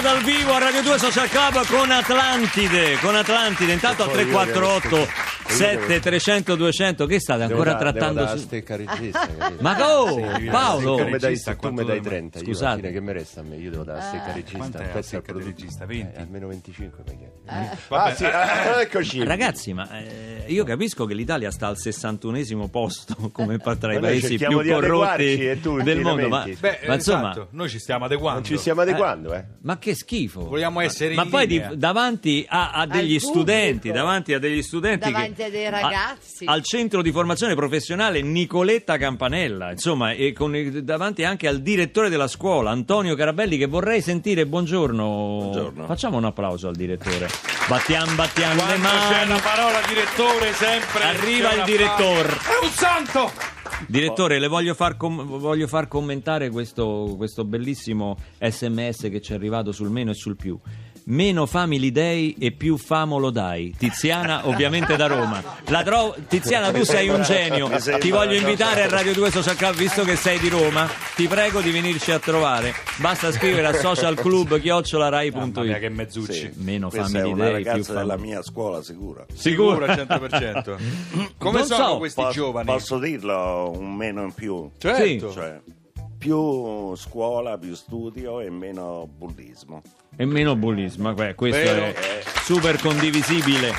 Dal 0.01 0.23
vivo 0.23 0.55
a 0.55 0.57
Radio 0.57 0.81
2 0.81 0.97
Social 0.97 1.29
Club 1.29 1.63
con 1.67 1.91
Atlantide, 1.91 2.97
con 3.01 3.15
Atlantide, 3.15 3.73
intanto 3.73 4.03
al 4.03 4.09
Poi 4.09 4.25
io 4.25 4.31
348 4.31 5.30
7 5.51 5.99
300 5.99 6.55
200 6.55 7.05
che 7.05 7.19
state 7.19 7.43
ancora 7.43 7.73
Devo 7.73 7.83
da- 7.83 7.91
trattando 7.91 8.23
devo 8.25 8.37
su... 8.37 8.43
stecca 8.43 8.75
regista? 8.75 9.27
Ma 9.59 9.91
oh, 9.93 10.35
Sì, 10.37 10.45
Paolo! 10.45 10.95
tu 10.97 11.03
mi 11.07 11.17
dai, 11.17 11.39
tu 11.39 11.69
mi 11.69 11.75
dai 11.75 11.85
deve- 11.85 12.01
30 12.01 12.39
io 12.39 12.45
Scusate. 12.45 12.75
fine 12.77 12.91
che 12.91 13.01
mi 13.01 13.11
resta 13.13 13.39
a 13.41 13.43
me 13.43 13.55
io 13.57 13.69
devo 13.71 13.83
dare 13.83 13.97
la 13.99 14.03
stecca 14.05 14.31
regista 14.33 14.57
un 14.79 14.89
la 14.93 15.01
stecca 15.01 15.33
del 15.33 15.43
regista? 15.43 15.85
20? 15.85 16.17
Eh, 16.17 16.21
almeno 16.21 16.47
25 16.47 17.03
mi 17.07 17.17
chiedi 17.17 17.31
Vabbè, 17.87 18.11
ah 18.11 18.15
sì 18.15 18.25
ah, 18.25 18.81
eccoci 18.81 19.23
Ragazzi, 19.23 19.73
ma 19.73 19.89
eh, 19.99 20.43
io 20.47 20.63
capisco 20.63 21.05
che 21.05 21.13
l'Italia 21.13 21.51
sta 21.51 21.67
al 21.67 21.75
61esimo 21.77 22.69
posto 22.69 23.15
come 23.31 23.57
tra 23.57 23.91
i 23.93 23.95
Ma 23.95 24.01
paesi 24.07 24.37
più 24.37 24.61
corrotti 24.63 25.37
del 25.83 25.99
mondo, 26.01 26.27
ma. 26.27 26.47
Beh, 26.59 26.79
ma 26.87 26.93
insomma, 26.95 27.31
esatto, 27.31 27.47
noi 27.51 27.69
ci 27.69 27.79
stiamo 27.79 28.05
adeguando. 28.05 28.39
non 28.39 28.47
ci 28.49 28.57
stiamo 28.57 28.81
adeguando 28.81 29.33
eh 29.33 29.43
ma 29.61 29.77
che 29.77 29.95
schifo! 29.95 30.41
Vogliamo 30.47 30.79
essere 30.81 31.13
Ma 31.15 31.23
in 31.23 31.29
poi 31.29 31.47
di- 31.47 31.63
davanti 31.75 32.45
a, 32.47 32.71
a 32.71 32.85
degli 32.85 33.19
studenti, 33.19 33.91
davanti 33.91 34.33
a 34.33 34.39
degli 34.39 34.61
studenti, 34.61 35.11
Davanti 35.11 35.33
che- 35.33 35.40
a 35.43 35.49
dei 35.49 35.69
ragazzi. 35.69 36.45
a- 36.45 36.51
al 36.53 36.63
centro 36.63 37.01
di 37.01 37.11
formazione 37.11 37.55
professionale 37.55 38.21
Nicoletta 38.21 38.97
Campanella, 38.97 39.71
insomma, 39.71 40.11
e 40.11 40.33
con 40.33 40.81
davanti 40.83 41.23
anche 41.23 41.47
al 41.47 41.61
direttore 41.61 42.09
della 42.09 42.27
scuola 42.27 42.69
Antonio 42.71 43.15
Carabelli, 43.15 43.57
che 43.57 43.67
vorrei 43.67 44.01
sentire. 44.01 44.45
Buongiorno. 44.45 45.83
Facciamo 45.87 46.17
un 46.17 46.25
applauso 46.25 46.67
al 46.67 46.75
direttore. 46.75 47.27
Battiamo, 47.67 48.13
battiamo 48.15 48.55
le 48.55 48.77
Quando 48.79 48.87
c'è 48.87 49.25
mani. 49.25 49.29
la 49.29 49.39
parola 49.39 49.79
direttore 49.87 50.53
sempre 50.53 51.03
Arriva 51.03 51.47
c'è 51.49 51.53
il 51.53 51.57
una 51.59 51.65
direttore. 51.65 52.29
È 52.29 52.63
un 52.63 52.69
santo! 52.69 53.31
Direttore, 53.87 54.37
le 54.39 54.47
voglio 54.47 54.75
far, 54.75 54.95
com- 54.95 55.25
voglio 55.39 55.67
far 55.67 55.87
commentare 55.87 56.49
questo, 56.49 57.15
questo 57.17 57.43
bellissimo 57.45 58.15
sms 58.39 59.09
che 59.09 59.21
ci 59.21 59.31
è 59.31 59.35
arrivato 59.35 59.71
sul 59.71 59.89
meno 59.89 60.11
e 60.11 60.13
sul 60.13 60.35
più. 60.35 60.57
Meno 61.05 61.45
Family 61.45 61.91
Day 61.91 62.35
e 62.39 62.51
più 62.51 62.77
Famolo 62.77 63.31
Dai. 63.31 63.73
Tiziana, 63.77 64.47
ovviamente 64.47 64.95
da 64.95 65.07
Roma. 65.07 65.41
La 65.67 65.83
trovo- 65.83 66.15
Tiziana, 66.27 66.71
tu 66.71 66.83
sei 66.83 67.09
un 67.09 67.21
genio. 67.23 67.69
Ti 67.99 68.09
voglio 68.11 68.35
invitare 68.35 68.83
a 68.83 68.87
Radio 68.89 69.13
2 69.13 69.31
Social 69.31 69.55
Club, 69.55 69.75
visto 69.75 70.03
che 70.03 70.15
sei 70.15 70.39
di 70.39 70.47
Roma. 70.49 70.87
Ti 71.15 71.27
prego 71.27 71.59
di 71.61 71.71
venirci 71.71 72.11
a 72.11 72.19
trovare. 72.19 72.73
Basta 72.97 73.31
scrivere 73.31 73.67
a 73.67 73.73
socialclub 73.73 74.59
Mamma 75.61 75.67
mia 75.69 75.79
che 75.79 75.89
mezzucci. 75.89 76.33
Sì, 76.33 76.51
Meno 76.57 76.89
questa 76.89 77.07
Family 77.07 77.29
è 77.29 77.33
una 77.33 77.43
Day, 77.45 77.55
più 77.61 77.71
ragazza 77.71 77.93
della 77.93 78.13
Family 78.13 78.27
mia 78.29 78.41
scuola 78.43 78.81
sicura 78.83 79.25
Sicuro 79.33 79.85
al 79.85 79.97
100%. 80.07 80.77
Come 81.37 81.57
Non 81.59 81.67
sono 81.67 81.85
so, 81.87 81.97
questi 81.97 82.21
Posso- 82.21 82.33
giovani? 82.33 82.65
posso 82.67 82.99
dirlo 82.99 83.71
un 83.75 83.95
meno 83.95 84.21
in 84.23 84.33
più 84.33 84.69
Certo. 84.77 85.31
cioè 85.31 85.59
più 86.21 86.95
scuola 86.97 87.57
più 87.57 87.73
studio 87.73 88.41
e 88.41 88.51
meno 88.51 89.09
bullismo 89.11 89.81
E 90.17 90.23
meno 90.23 90.55
bullismo, 90.55 91.15
beh, 91.15 91.33
questo 91.33 91.57
Vero. 91.57 91.85
è 91.85 92.21
super 92.43 92.79
condivisibile. 92.79 93.71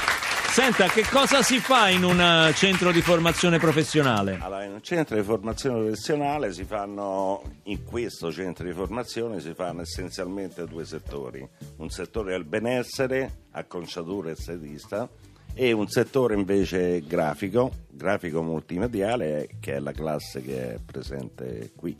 Senta, 0.51 0.89
che 0.89 1.05
cosa 1.09 1.41
si 1.41 1.61
fa 1.61 1.89
in 1.89 2.03
un 2.03 2.21
eh, 2.21 2.53
centro 2.55 2.91
di 2.91 3.01
formazione 3.01 3.59
professionale? 3.59 4.39
Allora, 4.41 4.65
in 4.65 4.73
un 4.73 4.83
centro 4.83 5.15
di 5.15 5.23
formazione 5.23 5.79
professionale 5.79 6.53
si 6.53 6.65
fanno, 6.65 7.43
in 7.65 7.85
questo 7.85 8.33
centro 8.33 8.67
di 8.67 8.73
formazione 8.73 9.39
si 9.39 9.55
fanno 9.55 9.83
essenzialmente 9.83 10.67
due 10.67 10.85
settori. 10.85 11.49
Un 11.77 11.91
settore 11.91 12.33
del 12.33 12.45
benessere, 12.45 13.45
acconciatura 13.53 14.31
e 14.31 14.33
estetista, 14.33 15.09
e 15.55 15.71
un 15.71 15.87
settore 15.87 16.35
invece 16.35 17.03
grafico, 17.07 17.71
grafico 17.89 18.43
multimediale, 18.43 19.49
che 19.61 19.75
è 19.75 19.79
la 19.79 19.93
classe 19.93 20.43
che 20.43 20.75
è 20.75 20.79
presente 20.85 21.71
qui. 21.77 21.97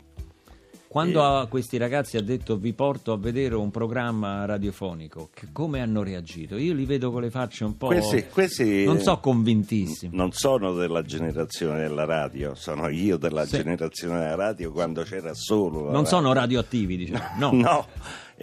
Quando 0.93 1.23
a 1.25 1.47
questi 1.47 1.77
ragazzi 1.77 2.17
ha 2.17 2.21
detto 2.21 2.55
vi 2.55 2.71
porto 2.71 3.13
a 3.13 3.17
vedere 3.17 3.55
un 3.55 3.71
programma 3.71 4.45
radiofonico, 4.45 5.31
come 5.51 5.81
hanno 5.81 6.03
reagito? 6.03 6.55
Io 6.55 6.75
li 6.75 6.85
vedo 6.85 7.09
con 7.11 7.21
le 7.23 7.31
facce 7.31 7.63
un 7.63 7.75
po'... 7.77 7.87
Questi- 7.87 8.25
questi- 8.31 8.83
Non 8.85 8.99
so 8.99 9.17
convintissimi. 9.17 10.15
Non 10.15 10.31
sono 10.33 10.71
della 10.73 11.01
generazione 11.01 11.79
della 11.79 12.05
radio, 12.05 12.53
sono 12.53 12.89
io 12.89 13.17
della 13.17 13.43
Sì. 13.47 13.57
generazione 13.57 14.19
della 14.19 14.35
radio 14.35 14.71
quando 14.71 15.01
c'era 15.01 15.33
solo 15.33 15.85
la 15.85 15.91
Non 15.93 16.05
sono 16.05 16.27
radio. 16.31 16.41
radioattivi, 16.41 16.95
diciamo. 16.97 17.23
No. 17.39 17.51
No, 17.53 17.85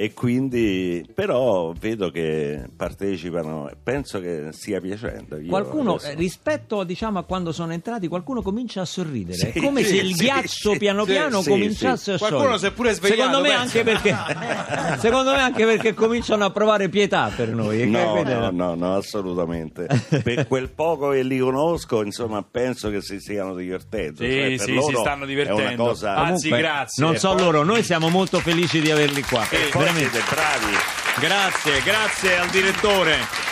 e 0.00 0.14
quindi 0.14 1.04
però 1.14 1.74
vedo 1.78 2.10
che 2.10 2.64
partecipano 2.74 3.68
e 3.68 3.76
penso 3.82 4.18
che 4.18 4.48
stia 4.52 4.80
piacendo. 4.80 5.36
Io 5.36 5.48
Qualcuno, 5.50 5.96
adesso- 5.96 6.12
eh, 6.12 6.14
rispetto 6.14 6.84
diciamo, 6.84 7.18
a 7.18 7.24
quando 7.24 7.52
sono 7.52 7.74
entrati, 7.74 8.08
qualcuno 8.08 8.40
comincia 8.40 8.80
a 8.80 8.86
sorridere. 8.86 9.36
Sì, 9.36 9.46
è 9.48 9.60
come 9.60 9.82
sì, 9.82 9.96
se 9.96 10.02
il 10.02 10.14
sì, 10.14 10.24
ghiaccio 10.24 10.72
sì, 10.72 10.78
piano 10.78 11.04
sì, 11.04 11.10
piano 11.10 11.42
sì, 11.42 11.50
cominciasse 11.50 12.02
sì. 12.02 12.10
a 12.12 12.16
sciogliere. 12.16 12.36
Qualcuno 12.36 12.56
si 12.56 12.66
è 12.66 12.72
pure 12.72 12.92
svegliato, 12.94 13.20
Secondo 13.20 13.40
me, 13.42 13.48
penso. 13.48 13.62
anche 13.62 13.82
perché, 13.82 14.96
secondo 15.00 15.30
me 15.32 15.38
anche 15.38 15.64
perché 15.66 15.92
cominciano 15.92 16.44
a 16.46 16.50
provare 16.50 16.88
pietà 16.88 17.30
per 17.36 17.48
noi. 17.54 17.82
e 17.82 17.84
No, 17.84 18.22
no, 18.22 18.50
no, 18.50 18.74
no, 18.74 18.96
assolutamente. 18.96 19.86
per 20.24 20.46
quel 20.48 20.70
poco 20.70 21.10
che 21.10 21.22
li 21.22 21.38
conosco, 21.40 22.02
insomma, 22.02 22.42
penso 22.42 22.88
che 22.88 23.02
si 23.02 23.20
stiano 23.20 23.54
divertendo. 23.54 24.22
Sì, 24.24 24.30
Cioè, 24.30 24.48
per 24.48 24.60
sì, 24.60 24.72
loro 24.72 24.86
si 24.86 24.94
stanno 24.94 25.26
divertendo. 25.26 25.62
È 25.62 25.74
una 25.74 25.76
cosa... 25.76 26.14
Anzi, 26.16 26.48
Comunque, 26.48 26.58
grazie. 26.72 27.04
Non 27.04 27.16
so 27.18 27.34
poi- 27.34 27.42
loro, 27.42 27.64
noi 27.64 27.82
siamo 27.82 28.08
molto 28.08 28.38
felici 28.38 28.80
di 28.80 28.90
averli 28.90 29.20
qua. 29.20 29.46
Veramente. 29.90 30.20
siete 30.20 30.34
bravi. 30.34 30.78
Grazie, 31.18 31.82
grazie 31.82 32.38
al 32.38 32.48
direttore. 32.48 33.49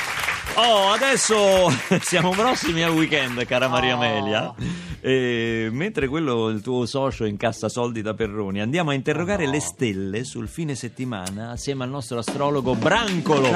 Oh, 0.60 0.90
adesso 0.90 1.70
siamo 2.02 2.30
prossimi 2.30 2.82
al 2.82 2.90
weekend, 2.90 3.44
cara 3.46 3.68
Maria 3.68 3.94
Oh. 3.94 3.96
Amelia. 3.96 4.52
E 5.00 5.68
mentre 5.70 6.08
quello, 6.08 6.48
il 6.48 6.60
tuo 6.60 6.84
socio, 6.84 7.24
incassa 7.24 7.68
soldi 7.68 8.02
da 8.02 8.14
Perroni, 8.14 8.60
andiamo 8.60 8.90
a 8.90 8.94
interrogare 8.94 9.46
le 9.46 9.60
stelle 9.60 10.24
sul 10.24 10.48
fine 10.48 10.74
settimana 10.74 11.50
assieme 11.50 11.84
al 11.84 11.90
nostro 11.90 12.18
astrologo 12.18 12.74
Brancolo. 12.74 13.48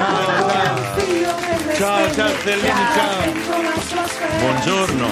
Ciao, 1.75 2.11
ciao 2.13 2.29
Stellini, 2.39 2.67
ciao. 2.95 3.31
Buongiorno. 4.39 5.07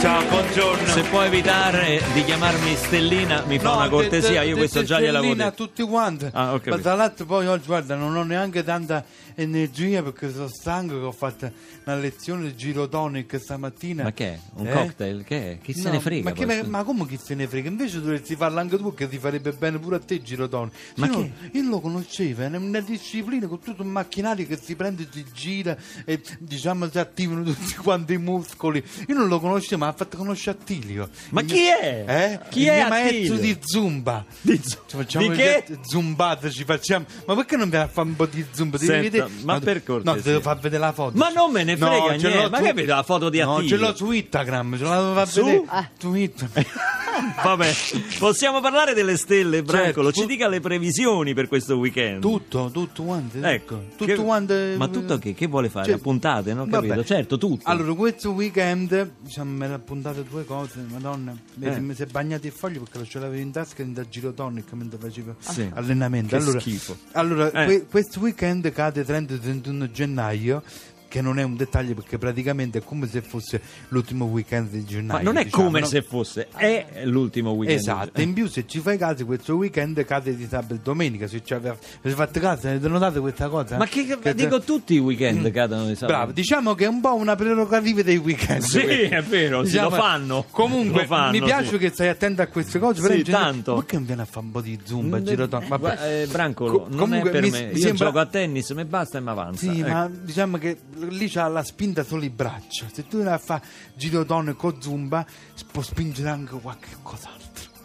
Ciao, 0.00 0.22
buongiorno. 0.28 0.86
Se 0.86 1.02
può 1.02 1.22
evitare 1.22 2.00
di 2.12 2.22
chiamarmi 2.24 2.74
Stellina, 2.76 3.42
mi 3.46 3.58
fa 3.58 3.70
No, 3.70 3.76
una 3.76 3.88
cortesia, 3.88 4.42
io 4.42 4.56
questo 4.56 4.84
già 4.84 5.00
gliel'avevo 5.00 5.22
Stellina 5.32 5.46
a 5.46 5.50
detto. 5.50 5.64
tutti 5.64 5.82
quanti. 5.82 6.28
Ah, 6.32 6.52
ho 6.52 6.60
Ma 6.64 6.78
tra 6.78 6.94
l'altro 6.94 7.24
poi 7.26 7.46
oggi, 7.48 7.66
guarda, 7.66 7.94
non 7.96 8.14
ho 8.14 8.22
neanche 8.22 8.62
tanta 8.62 9.02
energia 9.36 10.02
perché 10.02 10.30
sono 10.32 10.48
stanco 10.48 10.98
che 10.98 11.04
ho 11.04 11.12
fatto 11.12 11.50
una 11.84 11.96
lezione 11.96 12.46
di 12.46 12.56
girotonic 12.56 13.38
stamattina. 13.40 14.04
Ma 14.04 14.12
che 14.12 14.34
è? 14.34 14.38
Un 14.54 14.66
Eh? 14.66 14.72
cocktail? 14.72 15.24
Che 15.24 15.52
è? 15.52 15.58
Chi 15.60 15.72
se 15.72 15.82
No, 15.84 15.90
ne 15.92 16.00
frega? 16.00 16.22
Ma, 16.24 16.32
che 16.32 16.44
scusa? 16.44 16.68
ma 16.68 16.82
come 16.84 17.06
chi 17.06 17.18
se 17.22 17.34
ne 17.34 17.46
frega? 17.46 17.68
Invece 17.68 18.00
dovresti 18.00 18.36
farlo 18.36 18.60
anche 18.60 18.76
tu 18.76 18.94
che 18.94 19.08
ti 19.08 19.18
farebbe 19.18 19.52
bene 19.52 19.78
pure 19.78 19.96
a 19.96 19.98
te 20.00 20.22
girotonic. 20.22 20.72
Ma 20.96 21.06
Io- 21.06 21.12
che? 21.50 21.58
Io 21.58 21.68
lo 21.68 21.80
conoscevo, 21.80 22.42
è 22.42 22.46
una 22.56 22.80
disciplina 22.80 23.46
con 23.46 23.60
tutto 23.60 23.82
un 23.82 23.88
macchinario 23.88 24.46
che 24.46 24.58
si 24.60 24.74
prende, 24.76 25.06
si 25.10 25.24
gira 25.32 25.76
e 26.04 26.20
diciamo 26.38 26.88
si 26.90 26.98
attivano 26.98 27.42
tutti 27.42 27.74
quanti 27.74 28.14
i 28.14 28.18
muscoli. 28.18 28.82
Io 29.08 29.14
non 29.14 29.28
lo 29.28 29.40
conoscevo, 29.40 29.78
ma 29.84 29.88
ha 29.88 29.92
fatto 29.92 30.16
conoscere 30.16 30.58
Attilio. 30.60 31.08
Ma 31.30 31.40
Il 31.40 31.46
chi 31.46 31.54
mio- 31.54 31.78
è? 31.78 32.04
Eh? 32.06 32.48
Chi 32.50 32.60
Il 32.62 32.68
è 32.68 32.78
mio 32.80 32.88
maestro 32.88 33.36
di 33.36 33.56
zumba. 33.60 34.24
Di 34.40 34.60
zu- 34.62 34.78
Ci 34.86 34.96
facciamo 34.96 35.28
di 35.28 35.36
che? 35.36 35.64
zumbate 35.82 36.50
ci 36.50 36.64
facciamo. 36.64 37.04
Ma 37.26 37.34
perché 37.34 37.56
non 37.56 37.68
viene 37.68 37.84
a 37.84 37.88
fare 37.88 38.08
un 38.08 38.16
po' 38.16 38.26
di 38.26 38.44
zumba? 38.52 38.76
Devi 38.78 39.10
Senta, 39.10 39.23
ma 39.42 39.54
No, 39.54 39.60
per 39.60 39.76
No, 39.76 39.82
cortesia. 39.84 40.14
ti 40.22 40.28
devo 40.28 40.40
far 40.40 40.58
vedere 40.58 40.80
la 40.80 40.92
foto. 40.92 41.16
Ma 41.16 41.28
non 41.30 41.50
me 41.52 41.64
ne 41.64 41.76
frega 41.76 41.96
No, 41.96 42.02
ce 42.06 42.16
niente. 42.16 42.42
l'ho 42.42 42.50
Ma 42.50 42.56
su- 42.58 42.62
che 42.64 42.72
vedi 42.72 42.86
la 42.88 43.02
foto 43.02 43.28
di 43.28 43.38
No, 43.40 43.54
Attilio? 43.56 43.68
ce 43.76 43.76
l'ho 43.82 43.94
su 43.96 44.10
Instagram, 44.10 44.76
ce 44.78 44.84
la 44.84 44.96
devo 45.00 45.14
far 45.14 45.28
Su? 45.28 45.44
vedere. 45.44 45.62
Ah. 45.66 45.90
Su 45.98 46.14
Instagram. 46.14 46.64
Vabbè, 47.44 47.72
possiamo 48.18 48.60
parlare 48.60 48.92
delle 48.94 49.16
stelle, 49.16 49.62
Brancolo. 49.62 50.06
Certo. 50.10 50.20
Ci 50.22 50.26
dica 50.26 50.48
le 50.48 50.60
previsioni 50.60 51.32
per 51.34 51.46
questo 51.48 51.76
weekend. 51.76 52.20
Tutto, 52.20 52.70
tutto 52.72 53.02
quanto. 53.04 53.38
Ecco, 53.40 53.82
tutto 53.96 54.04
che- 54.04 54.14
quanto. 54.16 54.54
ma 54.76 54.88
tutto 54.88 55.18
che? 55.18 55.32
Che 55.34 55.46
vuole 55.46 55.68
fare? 55.68 55.86
Cioè, 55.86 55.94
A 55.94 55.98
puntate, 55.98 56.52
non 56.54 56.66
ho 56.66 56.70
vabbè. 56.70 56.88
capito. 56.88 57.06
Certo, 57.06 57.38
tutto. 57.38 57.62
Allora, 57.68 57.94
questo 57.94 58.30
weekend 58.32 59.10
diciamo, 59.20 59.50
mi 59.56 59.64
ero 59.64 59.74
appuntato 59.74 60.22
due 60.22 60.44
cose, 60.44 60.84
madonna. 60.88 61.36
Mi, 61.54 61.66
Eh. 61.66 61.78
mi 61.80 61.94
si 61.94 62.02
è 62.02 62.06
bagnato 62.06 62.46
il 62.46 62.52
foglio 62.52 62.80
perché 62.80 62.98
lo 62.98 63.04
ce 63.06 63.18
l'avevo 63.20 63.40
in 63.40 63.52
tasca 63.52 63.82
e 63.82 63.86
da 63.86 64.08
girotonic 64.08 64.72
mentre 64.72 64.98
facevo 64.98 65.36
Sì. 65.38 65.70
allenamento. 65.72 66.36
Che 66.36 66.42
allora, 66.42 66.58
schifo. 66.60 66.96
Allora, 67.12 67.50
Eh. 67.52 67.64
que- 67.66 67.86
questo 67.86 68.18
weekend 68.20 68.70
cade 68.72 69.04
30-31 69.20 69.90
gennaio. 69.92 70.62
Che 71.14 71.20
non 71.20 71.38
è 71.38 71.44
un 71.44 71.54
dettaglio 71.54 71.94
perché 71.94 72.18
praticamente 72.18 72.78
è 72.78 72.82
come 72.82 73.06
se 73.06 73.22
fosse 73.22 73.60
l'ultimo 73.90 74.24
weekend 74.24 74.70
di 74.70 74.84
gennaio. 74.84 75.18
Ma 75.18 75.22
non 75.22 75.36
è 75.36 75.44
diciamo, 75.44 75.62
come 75.66 75.78
no? 75.78 75.86
se 75.86 76.02
fosse, 76.02 76.48
è 76.56 77.02
l'ultimo 77.04 77.52
weekend. 77.52 77.78
Esatto, 77.78 78.20
in 78.20 78.32
più 78.32 78.48
se 78.48 78.66
ci 78.66 78.80
fai 78.80 78.98
caso 78.98 79.24
questo 79.24 79.54
weekend 79.54 80.04
cade 80.04 80.34
di 80.34 80.44
sabato 80.50 80.74
e 80.74 80.78
domenica, 80.82 81.28
se 81.28 81.40
ci 81.44 81.54
avete 81.54 81.78
fatto 82.02 82.40
caso, 82.40 82.66
avete 82.66 82.88
notato 82.88 83.20
questa 83.20 83.48
cosa? 83.48 83.76
Ma 83.76 83.86
che, 83.86 84.04
Che- 84.20 84.34
dico 84.34 84.58
tutti 84.60 84.94
i 84.94 84.98
weekend 84.98 85.48
cadono 85.52 85.86
di 85.86 85.94
sabato. 85.94 86.12
Bravo, 86.18 86.32
diciamo 86.32 86.74
che 86.74 86.84
è 86.86 86.88
un 86.88 87.00
po' 87.00 87.14
una 87.14 87.36
prerogativa 87.36 88.02
dei 88.02 88.16
weekend. 88.16 88.62
Sì, 88.64 88.80
questo. 88.82 89.14
è 89.14 89.22
vero, 89.22 89.64
sì, 89.64 89.78
lo 89.78 89.90
fanno. 89.90 90.44
Comunque, 90.50 91.02
Lo 91.02 91.06
fanno, 91.06 91.30
mi 91.30 91.42
piace 91.42 91.68
sì. 91.68 91.78
che 91.78 91.90
stai 91.90 92.08
attento 92.08 92.42
a 92.42 92.48
queste 92.48 92.80
cose. 92.80 93.00
però 93.00 93.14
Sì, 93.14 93.22
genere- 93.22 93.44
tanto. 93.44 93.74
Perché 93.76 93.94
non 93.94 94.04
viene 94.06 94.22
a 94.22 94.24
fare 94.24 94.46
un 94.46 94.50
po' 94.50 94.60
di 94.62 94.76
zumba, 94.82 95.20
Mm, 95.20 95.24
girotonic? 95.24 95.68
Vabbè. 95.68 95.80
Gua- 95.80 96.08
eh, 96.08 96.26
Brancolo, 96.28 96.72
Co- 96.80 96.86
non 96.90 97.14
è 97.14 97.22
per 97.22 97.40
mi- 97.40 97.50
me. 97.50 97.70
Io 97.72 97.76
sembra- 97.78 98.06
gioco 98.06 98.18
a 98.18 98.26
tennis, 98.26 98.68
mi 98.70 98.84
basta 98.84 99.18
e 99.18 99.20
mi 99.20 99.28
avanza. 99.28 99.70
Sì, 99.70 99.78
Ecco. 99.78 99.88
ma 99.88 100.10
diciamo 100.12 100.58
che 100.58 100.76
lì 101.04 101.28
c'ha 101.28 101.46
la 101.48 101.62
spinta 101.62 102.02
solo 102.02 102.24
i 102.24 102.30
braccia. 102.30 102.86
Se 102.92 103.06
tu 103.06 103.22
vai 103.22 103.32
a 103.32 103.38
fare 103.38 103.64
girotonic 103.94 104.62
o 104.62 104.80
zumba, 104.80 105.26
può 105.70 105.82
spingere 105.82 106.28
anche 106.28 106.58
qualche 106.60 106.96
cos'altro. 107.02 107.43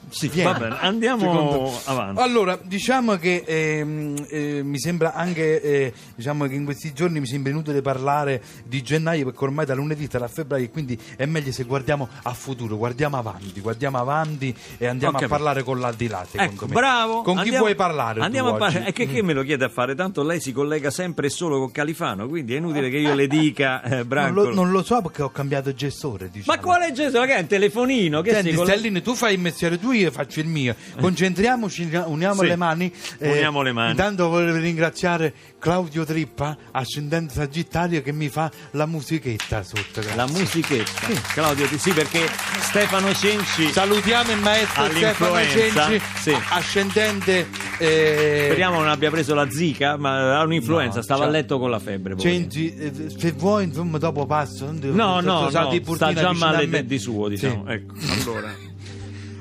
Sì, 0.10 0.28
Vieni. 0.28 0.52
va 0.52 0.58
bene, 0.58 0.78
andiamo 0.80 1.72
avanti. 1.86 2.22
Allora, 2.22 2.58
diciamo 2.62 3.16
che 3.18 3.44
ehm, 3.46 4.26
eh, 4.30 4.62
mi 4.64 4.80
sembra 4.80 5.14
anche 5.14 5.62
eh, 5.62 5.94
diciamo 6.16 6.46
che 6.48 6.56
in 6.56 6.66
questi 6.66 6.94
giorni 6.94 7.20
mi 7.20 7.28
sembra 7.28 7.52
inutile 7.52 7.82
parlare 7.82 8.42
di 8.66 8.82
gennaio 8.82 9.26
perché 9.26 9.44
ormai 9.44 9.66
da 9.66 9.76
lunedì 9.76 10.08
sarà 10.10 10.28
febbraio 10.28 10.66
e 10.66 10.70
quindi 10.72 11.00
è 11.16 11.26
meglio 11.26 11.52
se 11.52 11.64
guardiamo 11.64 12.08
a 12.24 12.34
futuro, 12.34 12.78
guardiamo 12.78 13.18
avanti, 13.18 13.60
guardiamo 13.62 13.98
avanti 13.98 14.54
e 14.78 14.88
andiamo 14.88 15.18
Ho 15.18 15.24
a 15.24 15.28
parlare 15.28 15.64
con 15.64 15.80
l'aldilà. 15.80 16.26
Ecco, 16.32 16.66
me. 16.68 16.74
bravo. 16.74 17.22
Con 17.22 17.34
chi 17.36 17.40
Andiamo- 17.42 17.60
vuoi 17.60 17.76
parlare? 17.76 18.22
Andiamo 18.22 18.50
a 18.50 18.58
parlare. 18.58 18.88
E 18.88 18.92
che, 18.94 19.08
che 19.08 19.22
me 19.22 19.34
lo 19.34 19.44
chiede 19.44 19.66
a 19.66 19.70
fare? 19.70 19.96
Tanto 19.96 20.24
lei 20.24 20.40
si 20.42 20.52
collega 20.52 20.90
sempre 20.92 21.28
e 21.28 21.30
solo 21.30 21.60
con 21.60 21.72
Califano, 21.72 22.28
quindi 22.28 22.54
è 22.56 22.58
inutile 22.58 22.90
che 22.90 22.98
io 22.98 23.14
le 23.14 23.28
dica, 23.28 23.82
eh, 23.84 23.90
Non 24.00 24.08
Brancolo. 24.08 24.50
lo, 24.50 24.54
non 24.56 24.72
lo 24.72 24.84
so 24.84 25.02
perché 25.02 25.22
ho 25.22 25.30
cambiato 25.30 25.74
gestore. 25.74 26.30
Diciamo. 26.30 26.56
Ma 26.58 26.64
quale 26.64 26.92
gesto? 26.92 27.20
Ma 27.20 27.26
che 27.26 27.36
è 27.36 27.40
un 27.40 27.48
telefonino? 27.48 28.22
Che 28.22 28.32
Senti, 28.32 28.54
collega- 28.54 28.78
Stellini, 28.78 29.02
tu 29.02 29.14
fai 29.16 29.34
il 29.36 29.40
mestiere 29.40 29.78
tuo, 29.80 29.94
io 30.00 30.12
faccio 30.12 30.40
il 30.40 30.48
mio. 30.48 30.76
Concentriamoci, 31.00 31.90
uniamo 32.06 32.42
Sì. 32.42 32.48
le 32.48 32.56
mani. 32.56 32.92
Uniamo 33.20 33.62
le 33.62 33.72
mani. 33.72 33.92
Intanto 33.92 34.30
volevo 34.30 34.58
ringraziare 34.58 35.34
Claudio 35.60 36.06
Trippa, 36.06 36.58
ascendente 36.72 37.34
Sagittario, 37.34 38.02
che 38.02 38.12
mi 38.12 38.30
fa 38.30 38.50
la 38.72 38.86
musichetta 38.86 39.64
sotto. 39.64 40.02
La 40.16 40.26
musichetta. 40.28 41.08
Claudio, 41.34 41.68
ti- 41.68 41.78
sì, 41.78 41.92
perché 41.92 42.28
Stefano 42.60 43.14
Cenci. 43.14 43.72
Salutiamo 43.72 44.32
il 44.32 44.40
maestro 44.40 44.86
Stefano 44.90 45.36
Cenci, 45.46 46.02
sì. 46.22 46.36
ascendente. 46.50 47.48
eh, 47.78 48.44
Speriamo 48.48 48.78
non 48.80 48.90
abbia 48.90 49.10
preso 49.10 49.34
la 49.34 49.50
zika, 49.50 49.96
ma 49.98 50.38
ha 50.40 50.44
un'influenza, 50.44 50.98
No, 50.98 51.02
stava 51.04 51.22
a 51.22 51.24
cioè- 51.28 51.36
letto 51.36 51.60
con 51.60 51.70
la 51.70 51.80
febbre. 51.80 52.18
Cenci, 52.18 52.76
eh, 52.76 52.92
se 53.18 53.32
vuoi, 53.32 53.66
insomma, 53.66 53.98
dopo 53.98 54.26
passo. 54.26 54.66
non 54.66 54.80
devo- 54.80 54.96
No, 54.96 55.20
no, 55.22 55.50
no, 55.50 55.68
Purtina 55.80 55.96
sta 55.96 56.14
già 56.14 56.30
a 56.30 56.34
male 56.34 56.86
di, 56.86 57.00
suo, 57.00 57.28
diciamo. 57.30 57.64
Sì. 57.68 57.72
Ecco, 57.74 57.94
allora. 58.22 58.54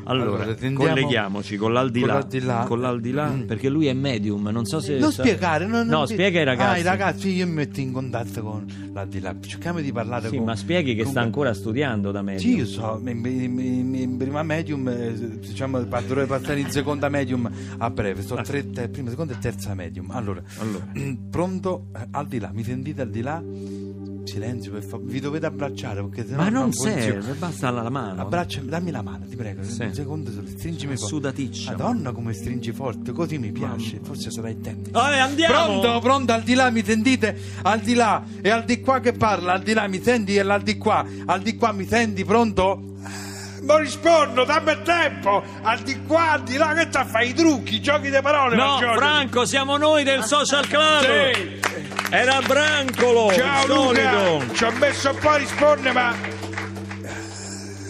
Allora, 0.08 0.42
Allora, 0.44 0.72
colleghiamoci 0.74 1.56
con 1.56 1.72
l'aldilà, 1.72 2.06
con 2.06 2.18
l'aldilà. 2.20 2.64
con 2.66 2.80
l'aldilà, 2.80 3.34
perché 3.46 3.68
lui 3.68 3.86
è 3.88 3.92
medium, 3.92 4.48
non 4.48 4.64
so 4.64 4.80
se... 4.80 4.96
Non 4.98 5.12
sa- 5.12 5.22
spiegare, 5.22 5.66
non, 5.66 5.86
No, 5.86 5.98
non- 5.98 6.06
spiega 6.06 6.38
ai 6.38 6.44
ragazzi. 6.46 6.78
Ah, 6.78 6.78
i 6.78 6.82
ragazzi, 6.82 7.28
io 7.34 7.46
mi 7.46 7.52
metto 7.52 7.80
in 7.80 7.92
contatto 7.92 8.42
con 8.42 8.64
l'aldilà. 8.94 9.34
Cerchiamo 9.40 9.80
di 9.80 9.92
parlare 9.92 10.28
Sì, 10.30 10.36
con. 10.36 10.46
ma 10.46 10.56
spieghi 10.56 10.94
che 10.94 11.02
con- 11.02 11.10
sta 11.12 11.20
ancora 11.20 11.52
studiando 11.52 12.10
da 12.10 12.22
medium. 12.22 12.52
Sì, 12.54 12.58
io 12.58 12.66
so, 12.66 12.98
in, 13.04 13.24
in- 13.26 13.94
in- 13.94 14.16
prima 14.16 14.42
medium, 14.42 14.88
eh, 14.88 15.38
diciamo, 15.40 15.80
dovrei 15.82 16.26
passare 16.26 16.58
in 16.60 16.70
seconda 16.70 17.08
medium 17.10 17.50
a 17.76 17.90
breve. 17.90 18.22
Sto 18.22 18.36
tre, 18.36 18.70
te- 18.70 18.88
prima, 18.88 19.10
seconda 19.10 19.34
e 19.34 19.38
terza 19.38 19.74
medium. 19.74 20.10
Allora, 20.10 20.42
Allora. 20.58 20.86
pronto? 21.30 21.88
Al 22.12 22.26
di 22.26 22.38
là, 22.38 22.50
mi 22.52 22.62
sentite 22.64 23.02
al 23.02 23.10
di 23.10 23.20
là? 23.20 23.42
Silenzio, 24.28 24.72
per 24.72 24.84
favore. 24.84 25.10
Vi 25.12 25.20
dovete 25.20 25.46
abbracciare 25.46 26.02
perché 26.02 26.26
sennò 26.26 26.42
Ma 26.42 26.48
non 26.48 26.72
funziona. 26.72 27.00
serve, 27.00 27.32
basta 27.34 27.70
la, 27.70 27.88
mano. 27.88 28.20
Abbracciami, 28.22 28.68
dammi 28.68 28.90
la 28.90 29.02
mano, 29.02 29.24
ti 29.26 29.36
prego. 29.36 29.62
Sì. 29.62 29.82
Un 29.82 29.94
secondo 29.94 30.30
solo, 30.30 30.46
stringimi 30.46 30.96
forte. 30.96 31.06
Sudaticcia. 31.08 31.70
Madonna, 31.70 32.12
come 32.12 32.32
stringi 32.32 32.72
forte, 32.72 33.12
così 33.12 33.38
mi 33.38 33.50
piace. 33.52 34.00
Forse 34.02 34.30
sarai 34.30 34.60
tempo. 34.60 34.90
Eh, 34.90 35.18
andiamo! 35.18 35.80
Pronto, 35.80 36.00
pronto, 36.00 36.32
al 36.32 36.42
di 36.42 36.54
là 36.54 36.70
mi 36.70 36.84
sentite? 36.84 37.36
Al 37.62 37.80
di 37.80 37.94
là, 37.94 38.22
è 38.40 38.48
al 38.50 38.64
di 38.64 38.80
qua 38.80 39.00
che 39.00 39.12
parla, 39.12 39.54
al 39.54 39.62
di 39.62 39.72
là 39.72 39.86
mi 39.88 40.00
senti 40.02 40.34
e 40.34 40.40
al 40.40 40.62
di 40.62 40.76
qua, 40.76 41.04
al 41.26 41.40
di 41.42 41.56
qua 41.56 41.72
mi 41.72 41.86
senti, 41.86 42.24
pronto? 42.24 42.82
Ma 43.68 43.76
rispondo, 43.80 44.44
dammi 44.44 44.80
tempo, 44.82 45.44
al 45.60 45.80
di 45.80 46.02
qua, 46.06 46.30
al 46.30 46.42
di 46.42 46.56
là, 46.56 46.72
che 46.72 46.86
sta 46.88 47.00
a 47.00 47.04
fare 47.04 47.26
i 47.26 47.34
trucchi, 47.34 47.74
i 47.74 47.80
giochi 47.82 48.08
di 48.08 48.18
parole? 48.22 48.56
No, 48.56 48.64
Margione? 48.64 48.96
Franco, 48.96 49.44
siamo 49.44 49.76
noi 49.76 50.04
del 50.04 50.24
Social 50.24 50.66
Club! 50.66 51.34
Sì. 51.34 51.60
Era 52.08 52.40
Brancolo, 52.40 53.30
Ciao! 53.30 53.66
Luca, 53.66 54.54
ci 54.54 54.64
ho 54.64 54.70
messo 54.70 55.10
un 55.10 55.18
po' 55.18 55.28
a 55.28 55.36
rispondere, 55.36 55.92
ma 55.92 56.14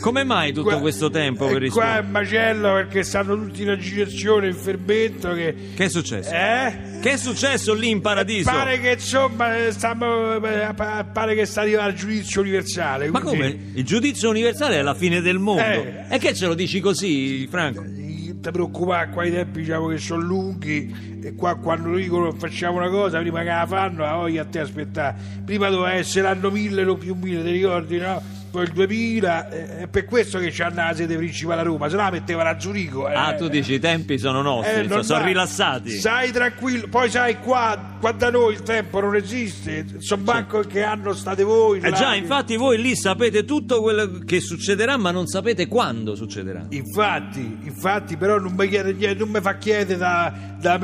Come 0.01 0.25
mai 0.25 0.53
tutto 0.53 0.69
qua- 0.69 0.79
questo 0.79 1.11
tempo 1.11 1.47
per 1.47 1.63
e 1.63 1.69
qua 1.71 1.97
è 1.99 2.01
rispondere? 2.01 2.01
un 2.05 2.11
macello 2.11 2.73
perché 2.75 3.03
stanno 3.03 3.35
tutti 3.37 3.63
in 3.63 3.71
agitazione, 3.71 4.47
in 4.49 4.55
fermento, 4.55 5.33
che... 5.35 5.55
Che 5.75 5.85
è 5.85 5.89
successo? 5.89 6.31
Eh? 6.33 6.99
Che 7.01 7.11
è 7.11 7.17
successo 7.17 7.75
lì 7.75 7.91
in 7.91 8.01
paradiso? 8.01 8.51
Pare 8.51 8.81
che 8.81 8.93
insomma 8.93 9.57
eh, 9.57 9.73
stiamo, 9.73 10.35
eh, 10.37 10.73
pa- 10.75 11.05
pare 11.13 11.35
che 11.35 11.45
sta 11.47 11.63
arrivando 11.63 11.91
il 11.91 11.97
giudizio 11.97 12.41
universale. 12.41 13.09
Ma 13.11 13.21
quindi- 13.21 13.39
come? 13.39 13.59
Il 13.75 13.85
giudizio 13.85 14.31
universale 14.31 14.79
è 14.79 14.83
la 14.83 14.95
fine 14.95 15.21
del 15.21 15.39
mondo. 15.39 15.63
Eh. 15.63 16.05
E 16.09 16.19
che 16.19 16.33
ce 16.35 16.47
lo 16.47 16.55
dici 16.55 16.81
così, 16.81 17.47
Franco? 17.49 17.83
Non 17.83 18.41
ti 18.41 18.51
preoccupare, 18.53 19.11
qua 19.11 19.25
i 19.25 19.31
tempi 19.33 19.61
diciamo 19.61 19.89
che 19.89 19.99
sono 19.99 20.23
lunghi 20.23 21.19
e 21.23 21.35
qua 21.35 21.57
quando 21.57 21.93
dicono 21.97 22.33
facciamo 22.33 22.77
una 22.79 22.89
cosa 22.89 23.19
prima 23.19 23.41
che 23.41 23.49
la 23.49 23.67
fanno, 23.67 24.05
la 24.05 24.15
voglia 24.15 24.43
a 24.43 24.45
te 24.47 24.61
aspettare. 24.61 25.17
Prima 25.45 25.69
doveva 25.69 25.93
essere 25.93 26.23
l'anno 26.23 26.49
1000 26.51 26.85
non 26.85 26.99
più 26.99 27.15
1000, 27.15 27.43
ti 27.43 27.51
ricordi 27.51 27.99
no? 27.99 28.23
Poi 28.59 28.67
il 28.67 28.73
2000, 28.73 29.51
eh, 29.51 29.79
è 29.83 29.87
per 29.87 30.05
questo 30.05 30.41
che 30.41 30.51
c'hanno 30.51 30.83
la 30.85 30.93
sede 30.93 31.17
principale 31.17 31.61
a 31.61 31.65
Roma, 31.65 31.89
se 31.89 31.95
no 31.95 32.03
la 32.03 32.11
mettevano 32.11 32.49
a 32.49 32.59
Zurigo. 32.59 33.09
eh. 33.09 33.15
Ah, 33.15 33.35
tu 33.37 33.47
dici 33.47 33.75
i 33.75 33.79
tempi 33.79 34.19
sono 34.19 34.43
nostri, 34.43 34.81
Eh, 34.91 35.03
sono 35.05 35.25
rilassati. 35.25 35.91
Stai 35.91 36.33
tranquillo, 36.33 36.89
poi 36.89 37.09
sai 37.09 37.39
qua, 37.39 37.97
qua 38.01 38.11
da 38.11 38.31
noi 38.31 38.55
il 38.55 38.63
tempo 38.65 38.99
non 39.01 39.15
esiste, 39.15 39.85
so 39.99 40.17
manco 40.17 40.59
che 40.63 40.83
anno 40.83 41.13
state 41.13 41.45
voi. 41.45 41.79
Eh 41.79 41.91
là. 41.91 41.97
già, 41.97 42.15
infatti 42.17 42.57
voi 42.57 42.81
lì 42.83 42.97
sapete 42.97 43.45
tutto 43.45 43.81
quello 43.81 44.19
che 44.27 44.41
succederà, 44.41 44.97
ma 44.97 45.13
non 45.13 45.29
sapete 45.29 45.69
quando 45.69 46.17
succederà. 46.17 46.65
Infatti, 46.71 47.59
infatti, 47.63 48.17
però 48.17 48.41
non 48.41 48.55
mi 48.57 48.67
chiede 48.69 48.93
niente, 48.93 49.19
non 49.21 49.29
mi 49.31 49.41
fa 49.41 49.57
chiedere 49.57 49.97
da, 49.99 50.33
da- 50.59 50.79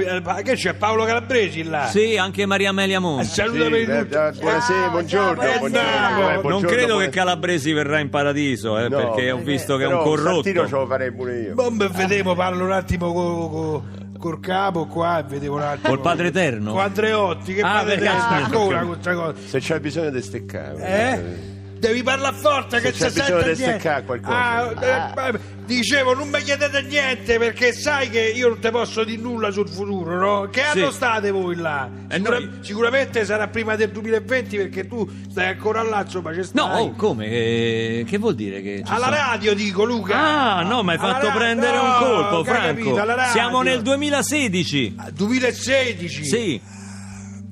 che 0.44 0.54
c'è 0.54 0.74
Paolo 0.74 1.04
Calabresi 1.04 1.64
là. 1.64 1.86
Sì, 1.88 2.16
anche 2.16 2.46
Maria 2.46 2.68
Amelia 2.68 2.98
Eh, 2.98 3.00
Monti. 3.00 3.26
Salutami 3.26 3.78
Sì, 3.80 3.84
tutti. 3.86 4.14
eh, 4.14 4.30
buonasera, 4.38 4.84
Ah, 4.84 4.88
buongiorno, 4.90 5.42
ciao, 5.42 5.58
buongiorno, 5.58 5.58
buonasera. 5.58 6.30
eh, 6.30 6.32
Non 6.34 6.40
buongiorno, 6.42 6.66
credo 6.68 6.82
che 6.86 7.08
buonasera. 7.08 7.10
Calabresi 7.64 7.72
verrà 7.72 7.98
in 8.00 8.08
paradiso, 8.10 8.78
eh, 8.78 8.88
No, 8.88 8.96
perché 8.96 9.30
ho 9.30 9.38
visto 9.38 9.76
che 9.76 9.84
è 9.84 9.86
un 9.86 10.02
Però 10.02 10.16
Santino 10.16 10.42
ce 10.42 10.52
corrotto. 10.70 10.76
lo 10.78 10.86
farei 10.86 11.12
pure 11.12 11.40
io. 11.40 11.70
Mi 11.70 11.88
vedevo, 11.92 12.34
parlo 12.34 12.64
un 12.64 12.72
attimo 12.72 13.12
co- 13.12 13.48
co- 13.48 13.84
col 14.18 14.40
capo 14.40 14.86
qua 14.86 15.20
e 15.20 15.22
vedevo 15.24 15.56
un 15.56 15.62
attimo. 15.62 15.88
Col 15.88 16.00
Padre 16.00 16.26
Eterno? 16.28 16.72
Con 16.72 16.80
Andreotti, 16.82 17.54
che 17.54 17.60
Ah, 17.62 17.72
padre 17.72 17.94
perché- 17.96 18.04
eterno, 18.10 18.44
ancora 18.44 18.78
questa 18.84 19.14
cosa. 19.14 19.34
Se 19.46 19.58
c'è 19.60 19.80
bisogno 19.80 20.10
di 20.10 20.22
steccare. 20.22 20.76
Eh? 20.82 21.52
Devi 21.78 22.02
parlare 22.02 22.34
forte 22.36 22.80
che 22.80 22.92
c'è 22.92 23.10
si 23.10 23.20
sente 23.20 23.54
niente. 23.56 24.02
qualcosa. 24.06 24.34
Ah, 24.34 24.72
eh, 24.80 25.28
eh, 25.34 25.38
dicevo, 25.66 26.14
non 26.14 26.28
mi 26.30 26.40
chiedete 26.40 26.80
niente 26.82 27.36
perché 27.38 27.72
sai 27.74 28.08
che 28.08 28.20
io 28.22 28.48
non 28.48 28.58
ti 28.58 28.70
posso 28.70 29.04
dire 29.04 29.20
nulla 29.20 29.50
sul 29.50 29.68
futuro, 29.68 30.16
no? 30.18 30.48
Che 30.48 30.62
Sì. 30.72 30.78
anno 30.80 30.90
state 30.90 31.30
voi 31.30 31.56
là? 31.56 31.88
Eh, 32.08 32.14
Sicura- 32.16 32.38
noi- 32.38 32.50
Sicuramente 32.62 33.24
sarà 33.26 33.48
prima 33.48 33.76
del 33.76 33.90
2020 33.90 34.56
perché 34.56 34.86
tu 34.86 35.06
stai 35.30 35.48
ancora 35.48 35.82
là, 35.82 36.02
insomma, 36.02 36.30
c'è 36.30 36.38
No, 36.38 36.44
stai. 36.44 36.80
oh, 36.80 36.92
come? 36.92 37.28
Che, 37.28 38.04
che 38.08 38.16
vuol 38.18 38.34
dire 38.34 38.62
che 38.62 38.82
Alla 38.86 39.04
sono? 39.06 39.16
radio 39.16 39.54
dico 39.54 39.84
Luca. 39.84 40.16
Ah, 40.56 40.62
no, 40.62 40.82
mi 40.82 40.92
hai 40.92 40.98
fatto 40.98 41.26
ra- 41.26 41.32
prendere 41.34 41.76
no, 41.76 41.82
un 41.82 41.94
colpo, 41.98 42.44
Franco. 42.44 42.66
capito, 42.66 42.96
alla 43.00 43.14
radio. 43.14 43.32
Siamo 43.32 43.60
nel 43.60 43.82
2016. 43.82 44.94
Ah, 44.96 45.10
2016. 45.10 46.24
Sì. 46.24 46.60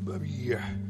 Mamma 0.05 0.19
mia. 0.19 0.81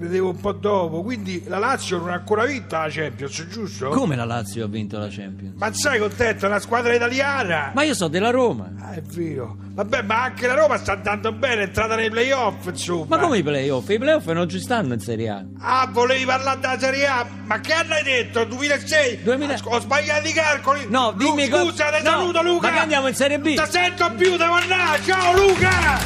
Credevo 0.00 0.30
un 0.30 0.40
po' 0.40 0.52
dopo, 0.52 1.02
quindi 1.02 1.44
la 1.46 1.58
Lazio 1.58 1.98
non 1.98 2.08
ha 2.08 2.14
ancora 2.14 2.46
vinto 2.46 2.74
la 2.74 2.86
Champions, 2.88 3.46
giusto? 3.48 3.90
Come 3.90 4.16
la 4.16 4.24
Lazio 4.24 4.64
ha 4.64 4.66
vinto 4.66 4.96
la 4.98 5.08
Champions? 5.10 5.56
Ma 5.58 5.70
sai 5.74 5.98
contento, 5.98 6.46
è 6.46 6.48
una 6.48 6.58
squadra 6.58 6.94
italiana. 6.94 7.72
Ma 7.74 7.82
io 7.82 7.92
so 7.92 8.08
della 8.08 8.30
Roma. 8.30 8.70
Ah, 8.80 8.92
è 8.92 9.02
vero. 9.02 9.58
Vabbè, 9.74 10.00
ma 10.00 10.22
anche 10.22 10.46
la 10.46 10.54
Roma 10.54 10.78
sta 10.78 10.92
andando 10.92 11.32
bene, 11.32 11.60
è 11.60 11.64
entrata 11.66 11.96
nei 11.96 12.08
playoff, 12.08 12.64
insomma. 12.68 13.04
Ma 13.08 13.18
come 13.18 13.36
i 13.38 13.42
playoff? 13.42 13.90
I 13.90 13.98
playoff 13.98 14.26
non 14.30 14.48
ci 14.48 14.58
stanno 14.58 14.94
in 14.94 15.00
Serie 15.00 15.28
A. 15.28 15.44
Ah, 15.58 15.86
volevi 15.92 16.24
parlare 16.24 16.60
della 16.60 16.78
Serie 16.78 17.06
A? 17.06 17.26
Ma 17.44 17.60
che 17.60 17.74
hai 17.74 18.02
detto? 18.02 18.44
2006? 18.44 19.22
2000 19.22 19.52
Ah, 19.54 19.58
Ho 19.64 19.80
sbagliato 19.80 20.26
i 20.26 20.32
calcoli. 20.32 20.86
No, 20.88 21.10
Lu- 21.14 21.18
dimmi 21.34 21.46
co- 21.50 21.58
Scusa, 21.68 21.90
ti 21.90 22.02
no, 22.04 22.10
saluto 22.10 22.42
Luca. 22.42 22.68
ma 22.68 22.72
che 22.72 22.80
andiamo 22.80 23.06
in 23.06 23.14
Serie 23.14 23.38
B? 23.38 23.52
Non 23.54 23.64
ti 23.66 23.70
sento 23.70 24.10
più, 24.16 24.36
devo 24.38 24.54
andare. 24.54 25.02
Ciao 25.04 25.34
Luca. 25.34 25.98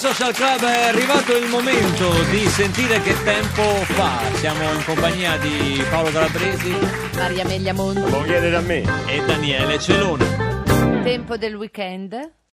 Social 0.00 0.32
Club 0.32 0.64
è 0.64 0.88
arrivato 0.88 1.36
il 1.36 1.46
momento 1.46 2.10
di 2.30 2.48
sentire 2.48 3.02
che 3.02 3.14
tempo 3.22 3.62
fa. 3.92 4.18
Siamo 4.36 4.62
in 4.72 4.82
compagnia 4.82 5.36
di 5.36 5.84
Paolo 5.90 6.10
Calabresi 6.10 6.74
Maria 7.16 7.44
Meglia 7.44 7.74
Monti. 7.74 8.10
Lo 8.10 8.22
chiedete 8.22 8.56
a 8.56 8.60
me. 8.60 8.82
e 9.04 9.22
Daniele 9.26 9.78
Celone. 9.78 10.24
Tempo 11.02 11.36
del 11.36 11.54
weekend. 11.54 12.39